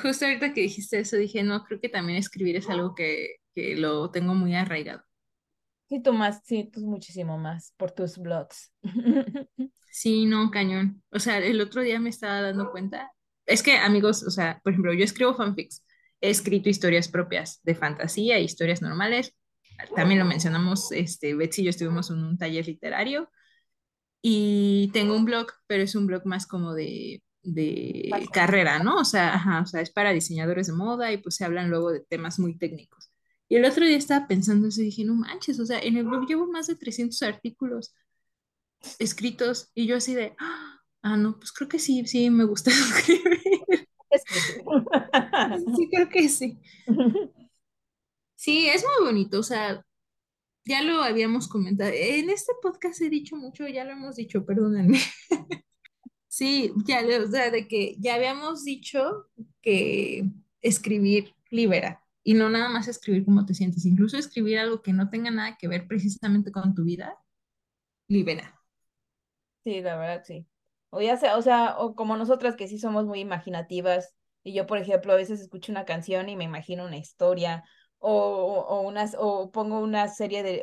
[0.03, 3.75] Justo ahorita que dijiste eso, dije, no, creo que también escribir es algo que, que
[3.75, 5.01] lo tengo muy arraigado.
[5.89, 8.71] Sí, tú más, sí, tú muchísimo más por tus blogs.
[9.91, 11.03] Sí, no, cañón.
[11.11, 13.11] O sea, el otro día me estaba dando cuenta.
[13.45, 15.83] Es que, amigos, o sea, por ejemplo, yo escribo fanfics.
[16.21, 19.35] He escrito historias propias de fantasía, historias normales.
[19.95, 23.29] También lo mencionamos, este, Betsy y yo estuvimos en un taller literario.
[24.21, 28.97] Y tengo un blog, pero es un blog más como de, de carrera, ¿no?
[28.99, 31.91] O sea, ajá, o sea, es para diseñadores de moda y pues se hablan luego
[31.91, 33.08] de temas muy técnicos.
[33.49, 36.05] Y el otro día estaba pensando eso y dije, no manches, o sea, en el
[36.05, 37.95] blog llevo más de 300 artículos
[38.99, 40.35] escritos y yo así de,
[41.01, 43.87] ah, no, pues creo que sí, sí, me gusta escribir.
[45.75, 46.59] sí, creo que sí.
[48.35, 49.83] Sí, es muy bonito, o sea,
[50.65, 51.91] ya lo habíamos comentado.
[51.93, 54.99] En este podcast he dicho mucho, ya lo hemos dicho, perdónenme.
[56.31, 59.25] Sí, ya, o sea, de que ya habíamos dicho
[59.61, 60.29] que
[60.61, 65.09] escribir libera y no nada más escribir cómo te sientes, incluso escribir algo que no
[65.09, 67.17] tenga nada que ver precisamente con tu vida,
[68.07, 68.55] libera.
[69.63, 70.47] Sí, la verdad, sí.
[70.89, 74.65] O ya sea, o sea, o como nosotras que sí somos muy imaginativas, y yo,
[74.65, 77.63] por ejemplo, a veces escucho una canción y me imagino una historia,
[77.99, 78.11] o,
[78.67, 80.61] o, unas, o pongo una serie de,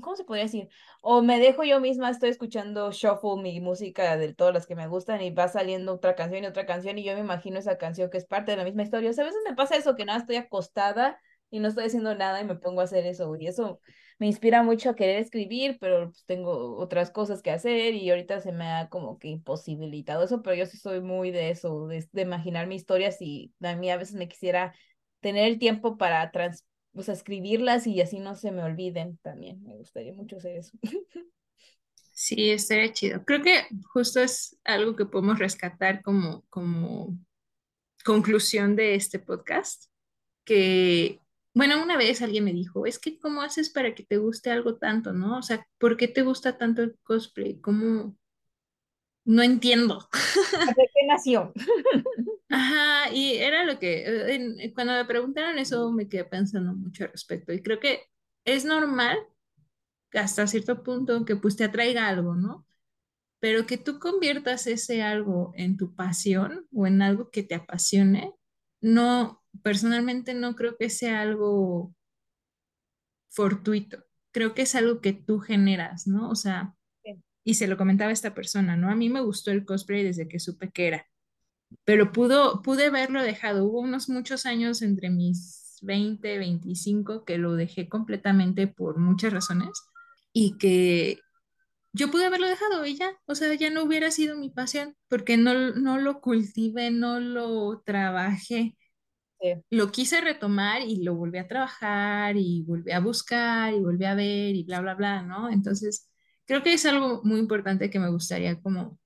[0.00, 0.68] ¿cómo se podría decir?
[1.00, 4.88] O me dejo yo misma, estoy escuchando shuffle mi música de todas las que me
[4.88, 8.10] gustan y va saliendo otra canción y otra canción y yo me imagino esa canción
[8.10, 9.10] que es parte de la misma historia.
[9.10, 12.14] O sea, a veces me pasa eso, que nada, estoy acostada y no estoy haciendo
[12.14, 13.80] nada y me pongo a hacer eso, y eso
[14.18, 18.40] me inspira mucho a querer escribir, pero pues, tengo otras cosas que hacer y ahorita
[18.40, 22.06] se me ha como que imposibilitado eso, pero yo sí soy muy de eso, de,
[22.14, 24.74] imaginar mis historias y a mí a veces me quisiera
[25.20, 26.64] tener el tiempo para trans,
[26.96, 29.62] escribirlas y así no se me olviden también.
[29.64, 30.76] Me gustaría mucho hacer eso.
[32.16, 33.24] Sí, estaría chido.
[33.24, 37.18] Creo que justo es algo que podemos rescatar como, como
[38.04, 39.86] conclusión de este podcast,
[40.44, 41.20] que
[41.54, 44.76] bueno, una vez alguien me dijo, es que ¿cómo haces para que te guste algo
[44.76, 45.38] tanto, no?
[45.38, 47.60] O sea, ¿por qué te gusta tanto el cosplay?
[47.60, 48.16] ¿Cómo?
[49.24, 50.08] No entiendo.
[50.76, 51.52] ¿De qué nació?
[52.50, 57.10] Ajá, y era lo que, eh, cuando me preguntaron eso me quedé pensando mucho al
[57.12, 58.02] respecto y creo que
[58.44, 59.18] es normal
[60.12, 62.66] hasta cierto punto que pues te atraiga algo, ¿no?
[63.40, 68.34] Pero que tú conviertas ese algo en tu pasión o en algo que te apasione,
[68.82, 71.94] no, personalmente no creo que sea algo
[73.30, 74.04] fortuito.
[74.32, 76.30] Creo que es algo que tú generas, ¿no?
[76.30, 76.74] O sea,
[77.44, 78.90] y se lo comentaba esta persona, ¿no?
[78.90, 81.06] A mí me gustó el cosplay desde que supe que era.
[81.84, 83.64] Pero pudo, pude haberlo dejado.
[83.64, 89.70] Hubo unos muchos años entre mis 20, 25 que lo dejé completamente por muchas razones
[90.32, 91.18] y que
[91.92, 95.36] yo pude haberlo dejado y ya, o sea, ya no hubiera sido mi pasión porque
[95.36, 98.76] no, no lo cultivé, no lo trabajé.
[99.40, 99.54] Sí.
[99.70, 104.14] Lo quise retomar y lo volví a trabajar y volví a buscar y volví a
[104.14, 105.50] ver y bla, bla, bla, ¿no?
[105.50, 106.08] Entonces,
[106.46, 108.98] creo que es algo muy importante que me gustaría como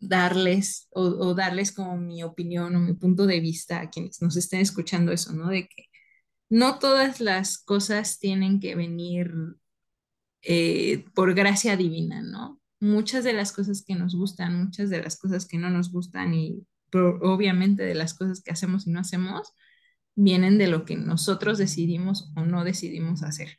[0.00, 4.60] darles o, darles como mi opinión o mi punto de vista a quienes nos estén
[4.60, 5.48] escuchando eso, ¿no?
[5.48, 5.84] De que
[6.50, 9.32] no todas las cosas tienen que venir
[10.42, 12.60] eh, por gracia divina, ¿no?
[12.80, 16.34] Muchas de las cosas que nos gustan, muchas de las cosas que no nos gustan
[16.34, 19.52] y obviamente de las cosas que hacemos y no hacemos,
[20.14, 23.58] vienen de lo que nosotros decidimos o no decidimos hacer.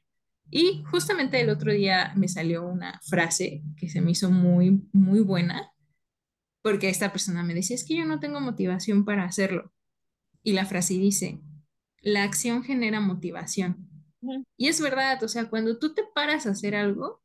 [0.49, 5.19] Y justamente el otro día me salió una frase que se me hizo muy, muy
[5.19, 5.71] buena,
[6.65, 9.71] porque esta persona me decía, es que yo no tengo motivación para hacerlo.
[10.41, 11.39] Y la frase dice,
[12.01, 13.87] la acción genera motivación.
[14.57, 17.21] Y es verdad, o sea, cuando tú te paras a hacer algo,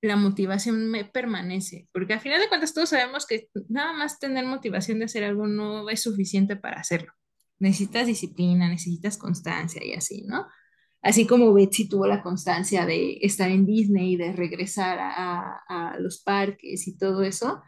[0.00, 4.46] la motivación me permanece, porque al final de cuentas todos sabemos que nada más tener
[4.46, 7.12] motivación de hacer algo no es suficiente para hacerlo.
[7.58, 10.46] Necesitas disciplina, necesitas constancia y así, ¿no?
[11.02, 16.22] Así como Betsy tuvo la constancia de estar en Disney, de regresar a, a los
[16.22, 17.62] parques y todo eso,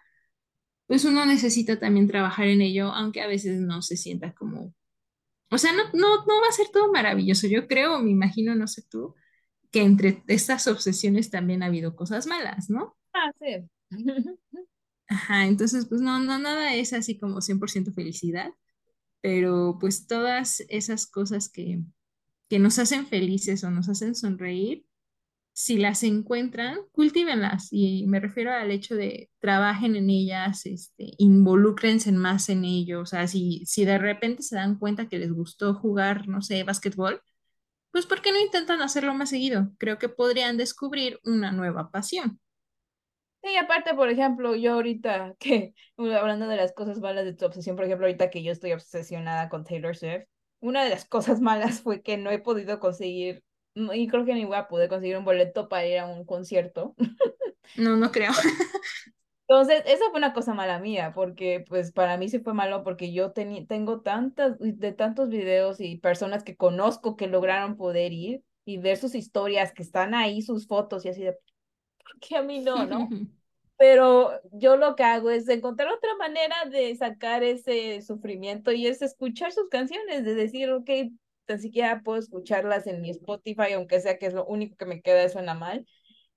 [0.86, 4.74] pues uno necesita también trabajar en ello, aunque a veces no se sienta como,
[5.50, 7.46] o sea, no, no, no va a ser todo maravilloso.
[7.48, 9.14] Yo creo, me imagino, no sé tú,
[9.70, 12.96] que entre estas obsesiones también ha habido cosas malas, ¿no?
[13.14, 13.68] Ah, sí.
[15.08, 18.50] Ajá, entonces, pues no, no, nada es así como 100% felicidad,
[19.20, 21.80] pero pues todas esas cosas que,
[22.48, 24.86] que nos hacen felices o nos hacen sonreír,
[25.58, 27.68] si las encuentran, cultívenlas.
[27.70, 33.00] Y me refiero al hecho de trabajen en ellas, este, involúcrense más en ello.
[33.00, 36.62] O sea, si, si de repente se dan cuenta que les gustó jugar, no sé,
[36.62, 37.22] básquetbol,
[37.90, 39.70] pues ¿por qué no intentan hacerlo más seguido?
[39.78, 42.38] Creo que podrían descubrir una nueva pasión.
[43.42, 47.76] Sí, aparte, por ejemplo, yo ahorita que, hablando de las cosas malas de tu obsesión,
[47.76, 50.24] por ejemplo, ahorita que yo estoy obsesionada con Taylor Swift,
[50.60, 53.42] una de las cosas malas fue que no he podido conseguir,
[53.92, 56.94] y creo que ni voy a poder conseguir un boleto para ir a un concierto.
[57.76, 58.32] No, no creo.
[59.48, 63.12] Entonces, esa fue una cosa mala mía, porque pues para mí sí fue malo porque
[63.12, 68.78] yo tengo tantas, de tantos videos y personas que conozco que lograron poder ir y
[68.78, 72.58] ver sus historias, que están ahí, sus fotos y así de, ¿por qué a mí
[72.58, 73.08] no, no?
[73.76, 79.00] pero yo lo que hago es encontrar otra manera de sacar ese sufrimiento y es
[79.02, 80.90] escuchar sus canciones, de decir, ok,
[81.46, 85.00] tan siquiera puedo escucharlas en mi Spotify, aunque sea que es lo único que me
[85.02, 85.86] queda, suena mal.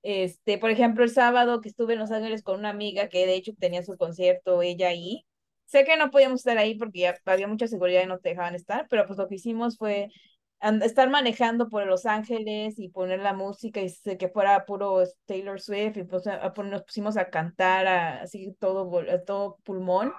[0.02, 3.36] Este, por ejemplo, el sábado que estuve en Los Ángeles con una amiga que de
[3.36, 5.26] hecho tenía su concierto, ella ahí.
[5.66, 8.88] Sé que no podíamos estar ahí porque había mucha seguridad y no te dejaban estar,
[8.90, 10.10] pero pues lo que hicimos fue
[10.82, 15.98] estar manejando por Los Ángeles y poner la música y que fuera puro Taylor Swift
[15.98, 20.14] y pues nos pusimos a cantar así todo, a todo pulmón.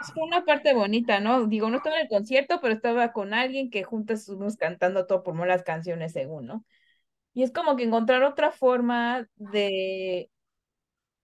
[0.00, 1.46] Es una parte bonita, ¿no?
[1.46, 5.22] Digo, no estaba en el concierto, pero estaba con alguien que juntas estuvimos cantando todo
[5.22, 6.64] pulmón las canciones según, ¿no?
[7.34, 10.30] Y es como que encontrar otra forma de,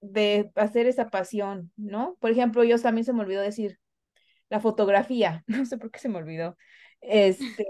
[0.01, 2.17] de hacer esa pasión, ¿no?
[2.21, 3.81] Por ejemplo, yo también se me olvidó decir
[4.51, 6.57] la fotografía, no sé por qué se me olvidó.
[7.03, 7.65] Este,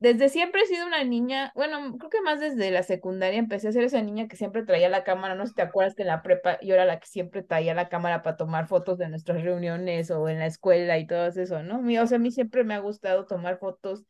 [0.00, 3.72] desde siempre he sido una niña, bueno, creo que más desde la secundaria empecé a
[3.72, 6.08] ser esa niña que siempre traía la cámara, no sé si te acuerdas que en
[6.08, 9.42] la prepa yo era la que siempre traía la cámara para tomar fotos de nuestras
[9.42, 11.80] reuniones o en la escuela y todo eso, ¿no?
[12.02, 14.04] O sea, a mí siempre me ha gustado tomar fotos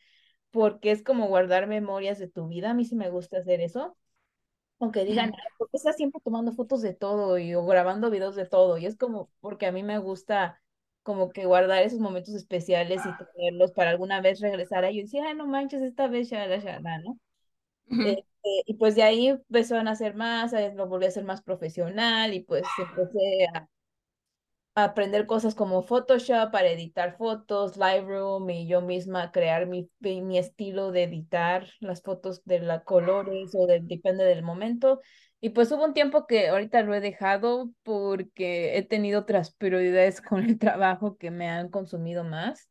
[0.52, 3.96] porque es como guardar memorias de tu vida, a mí sí me gusta hacer eso.
[4.80, 8.36] Aunque digan, "Ay, ¿por qué estás siempre tomando fotos de todo y o grabando videos
[8.36, 8.78] de todo?
[8.78, 10.62] Y es como porque a mí me gusta
[11.08, 15.02] como que guardar esos momentos especiales y tenerlos para alguna vez regresar a ellos y
[15.04, 17.18] decir, ay, no manches, esta vez ya, ya, ¿no?
[17.88, 18.24] Este,
[18.66, 22.40] y pues de ahí empezó a hacer más, lo volví a hacer más profesional y
[22.40, 23.66] pues empecé a
[24.84, 30.92] aprender cosas como Photoshop para editar fotos, Lightroom y yo misma crear mi, mi estilo
[30.92, 35.00] de editar las fotos de la colores o de, depende del momento.
[35.40, 40.20] Y pues hubo un tiempo que ahorita lo he dejado porque he tenido otras prioridades
[40.22, 42.68] con el trabajo que me han consumido más.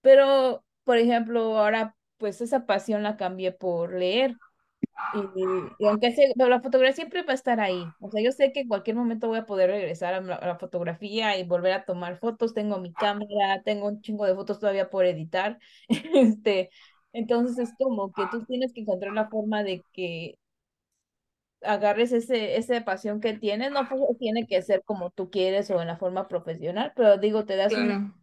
[0.00, 4.34] Pero, por ejemplo, ahora pues esa pasión la cambié por leer.
[5.14, 5.20] Y,
[5.78, 7.82] y aunque pero la fotografía siempre va a estar ahí.
[8.00, 10.46] O sea, yo sé que en cualquier momento voy a poder regresar a la, a
[10.46, 12.54] la fotografía y volver a tomar fotos.
[12.54, 15.58] Tengo mi cámara, tengo un chingo de fotos todavía por editar.
[16.14, 16.70] Este,
[17.12, 20.38] entonces es como que tú tienes que encontrar la forma de que
[21.62, 23.86] agarres ese, esa pasión que tienes, no
[24.18, 27.72] tiene que ser como tú quieres o en la forma profesional, pero digo, te das
[27.72, 28.14] un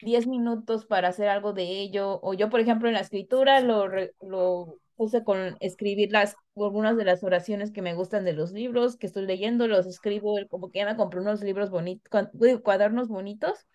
[0.00, 3.88] 10 minutos para hacer algo de ello, o yo, por ejemplo, en la escritura lo,
[4.20, 8.96] lo puse con escribir las, algunas de las oraciones que me gustan de los libros
[8.96, 12.10] que estoy leyendo, los escribo, como que ya me compré unos libros bonitos,
[12.62, 13.66] cuadernos bonitos,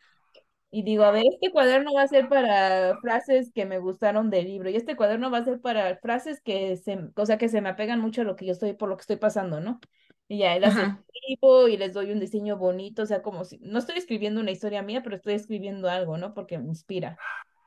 [0.74, 4.46] y digo, a ver, este cuaderno va a ser para frases que me gustaron del
[4.46, 7.60] libro y este cuaderno va a ser para frases que se, o sea, que se
[7.60, 9.82] me apegan mucho a lo que yo estoy, por lo que estoy pasando, ¿no?
[10.30, 13.80] Y ya las escribo y les doy un diseño bonito, o sea, como si, no
[13.80, 16.34] estoy escribiendo una historia mía, pero estoy escribiendo algo, ¿no?
[16.34, 17.18] Porque me inspira.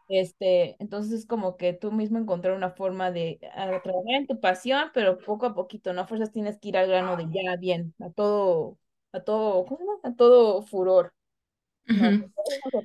[0.09, 4.91] Este, entonces es como que tú mismo encontrar una forma de trabajar en tu pasión,
[4.93, 6.03] pero poco a poquito, ¿no?
[6.03, 8.79] A fuerzas tienes que ir al grano de ya bien, a todo,
[9.13, 11.13] a todo, ¿cómo A todo furor.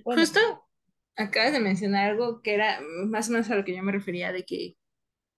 [0.03, 0.39] Justo
[1.15, 4.31] acabas de mencionar algo que era más o menos a lo que yo me refería,
[4.31, 4.75] de que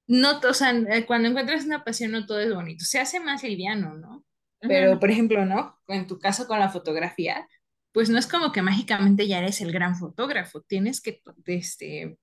[0.08, 3.44] no, o sea, eh, cuando encuentras una pasión no todo es bonito, se hace más
[3.44, 4.26] liviano, ¿no?
[4.60, 5.80] Pero, por ejemplo, ¿no?
[5.88, 7.48] En tu caso con la fotografía,
[7.92, 12.18] pues no es como que mágicamente ya eres el gran fotógrafo, tienes que este,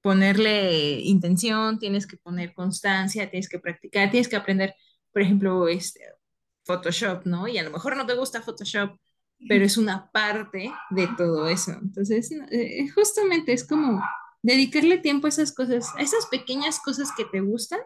[0.00, 4.74] ponerle intención, tienes que poner constancia, tienes que practicar, tienes que aprender,
[5.12, 6.00] por ejemplo, este,
[6.64, 7.46] Photoshop, ¿no?
[7.48, 8.98] Y a lo mejor no te gusta Photoshop,
[9.48, 11.72] pero es una parte de todo eso.
[11.72, 14.02] Entonces, eh, justamente es como
[14.42, 17.80] dedicarle tiempo a esas cosas, a esas pequeñas cosas que te gustan,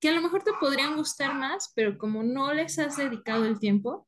[0.00, 3.58] que a lo mejor te podrían gustar más, pero como no les has dedicado el
[3.58, 4.06] tiempo,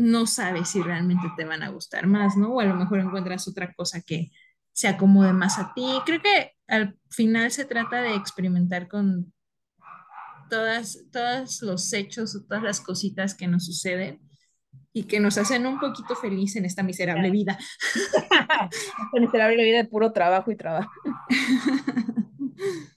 [0.00, 2.54] no sabes si realmente te van a gustar más, ¿no?
[2.54, 4.30] O a lo mejor encuentras otra cosa que
[4.72, 5.86] se acomode más a ti.
[6.06, 9.32] Creo que al final se trata de experimentar con
[10.48, 14.20] todas, todos los hechos o todas las cositas que nos suceden
[14.92, 17.58] y que nos hacen un poquito feliz en esta miserable vida.
[17.94, 20.90] esta miserable vida de puro trabajo y trabajo.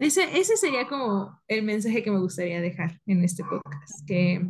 [0.00, 4.48] Ese, ese sería como el mensaje que me gustaría dejar en este podcast, que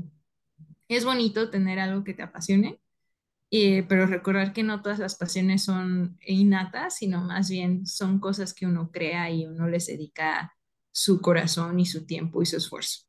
[0.97, 2.80] es bonito tener algo que te apasione,
[3.51, 8.55] eh, pero recordar que no todas las pasiones son innatas, sino más bien son cosas
[8.55, 10.55] que uno crea y uno les dedica
[10.91, 13.09] su corazón y su tiempo y su esfuerzo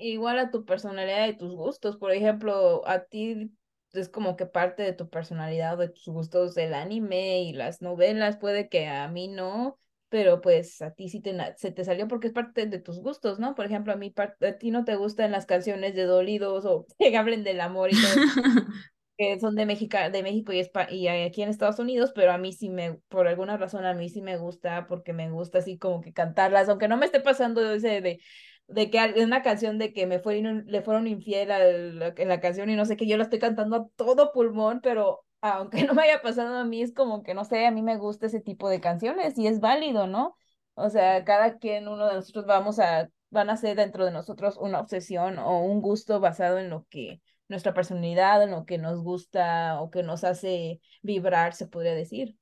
[0.00, 1.96] igual a tu personalidad y tus gustos.
[1.96, 3.52] Por ejemplo, a ti
[3.92, 8.36] es como que parte de tu personalidad de tus gustos el anime y las novelas,
[8.36, 9.78] puede que a mí no,
[10.08, 13.38] pero pues a ti sí te, se te salió porque es parte de tus gustos,
[13.38, 13.54] ¿no?
[13.54, 17.16] Por ejemplo, a mí a ti no te gustan las canciones de dolidos o que
[17.16, 18.12] hablen del amor y todo.
[19.18, 22.52] que son de México, de México y, y aquí en Estados Unidos, pero a mí
[22.52, 26.00] sí me, por alguna razón a mí sí me gusta, porque me gusta así como
[26.00, 28.20] que cantarlas, aunque no me esté pasando ese de,
[28.68, 32.70] de que es una canción de que me fueron, le fueron infiel en la canción
[32.70, 36.02] y no sé qué, yo la estoy cantando a todo pulmón, pero aunque no me
[36.02, 38.68] haya pasado a mí, es como que no sé, a mí me gusta ese tipo
[38.68, 40.36] de canciones y es válido, ¿no?
[40.74, 44.56] O sea, cada quien, uno de nosotros vamos a, van a ser dentro de nosotros
[44.58, 49.02] una obsesión o un gusto basado en lo que nuestra personalidad, en lo que nos
[49.02, 52.36] gusta o que nos hace vibrar, se podría decir.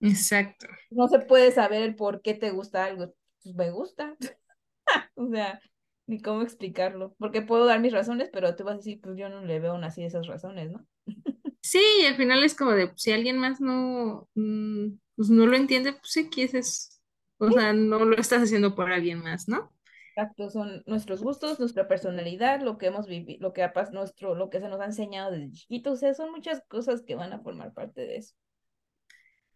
[0.00, 0.66] Exacto.
[0.90, 3.14] No se puede saber el por qué te gusta algo.
[3.42, 4.16] Pues me gusta.
[5.14, 5.60] o sea,
[6.06, 9.28] ni cómo explicarlo, porque puedo dar mis razones, pero tú vas a decir, pues yo
[9.28, 10.86] no le veo así esas razones, ¿no?
[11.62, 15.56] Sí, y al final es como de, si alguien más no, mm, pues no lo
[15.56, 17.00] entiende, pues sí, es,
[17.38, 19.72] o sea, no lo estás haciendo por alguien más, ¿no?
[20.14, 24.50] Exacto, son nuestros gustos, nuestra personalidad, lo que hemos vivido, lo que ha nuestro, lo
[24.50, 27.40] que se nos ha enseñado desde chiquitos, o sea, son muchas cosas que van a
[27.40, 28.34] formar parte de eso.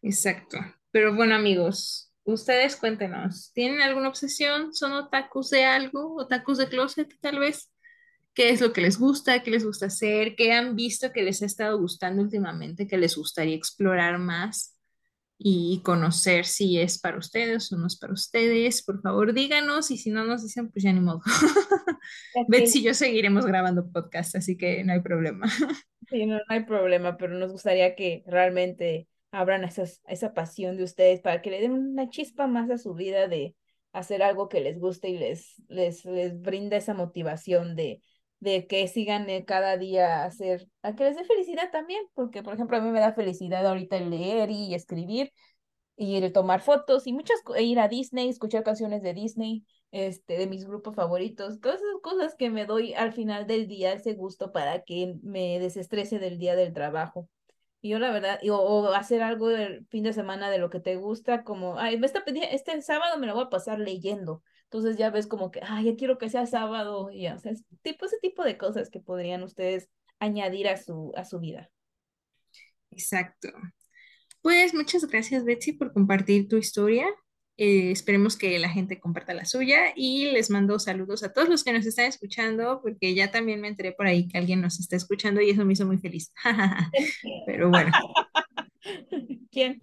[0.00, 0.59] Exacto.
[0.92, 4.74] Pero bueno, amigos, Ustedes cuéntenos, ¿tienen alguna obsesión?
[4.74, 6.16] ¿Son otakus de algo?
[6.16, 7.70] ¿Otakus de closet tal vez?
[8.37, 9.43] ¿Qué es lo que les gusta?
[9.43, 10.37] ¿Qué les gusta hacer?
[10.37, 12.87] ¿Qué han visto que les ha estado gustando últimamente?
[12.87, 14.78] ¿Que les gustaría explorar más
[15.39, 18.84] y conocer si es para ustedes o no es para ustedes?
[18.84, 21.22] Por favor, díganos y si no nos dicen, pues ya ni modo.
[22.47, 25.47] Betsy y yo seguiremos grabando podcast, así que no hay problema.
[26.09, 30.84] Sí, no, no hay problema, pero nos gustaría que realmente abran esas, esa pasión de
[30.84, 33.57] ustedes para que le den una chispa más a su vida de
[33.93, 38.05] hacer algo que les guste y les, les, les brinda esa motivación de,
[38.41, 42.55] de que sigan cada día a hacer, a que les dé felicidad también, porque por
[42.55, 45.32] ejemplo a mí me da felicidad ahorita el leer y escribir
[45.97, 50.37] y el tomar fotos y muchas e ir a Disney, escuchar canciones de Disney, este,
[50.39, 54.14] de mis grupos favoritos, todas esas cosas que me doy al final del día ese
[54.14, 57.28] gusto para que me desestrese del día del trabajo.
[57.80, 60.97] Y yo la verdad, o, hacer algo el fin de semana de lo que te
[60.97, 62.20] gusta, como, ay, este,
[62.55, 64.43] este sábado me lo voy a pasar leyendo.
[64.70, 67.52] Entonces ya ves como que, ay, ya quiero que sea sábado, y ya, o sea,
[67.82, 69.88] tipo, ese tipo de cosas que podrían ustedes
[70.18, 71.70] añadir a su, a su vida.
[72.90, 73.48] Exacto.
[74.40, 77.06] Pues muchas gracias, Betsy, por compartir tu historia.
[77.58, 81.64] Eh, esperemos que la gente comparta la suya y les mando saludos a todos los
[81.64, 84.96] que nos están escuchando, porque ya también me enteré por ahí que alguien nos está
[84.96, 86.32] escuchando y eso me hizo muy feliz.
[87.46, 87.92] Pero bueno.
[89.50, 89.82] ¿Quién?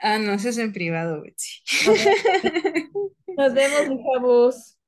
[0.00, 1.62] Ah, no, eso es en privado, Betsy.
[3.38, 4.78] Nos vemos, mi chavos.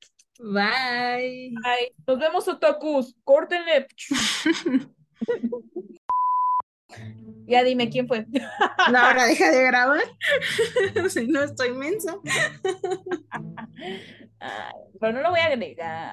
[0.41, 1.55] Bye.
[1.63, 1.95] Bye.
[2.05, 3.17] Nos vemos, otakus.
[3.25, 3.87] Córtenle.
[7.47, 8.27] Ya dime quién fue.
[8.93, 10.03] No, ahora deja de grabar.
[11.09, 12.17] si no, estoy mensa.
[15.01, 16.09] Pero no lo voy a agregar.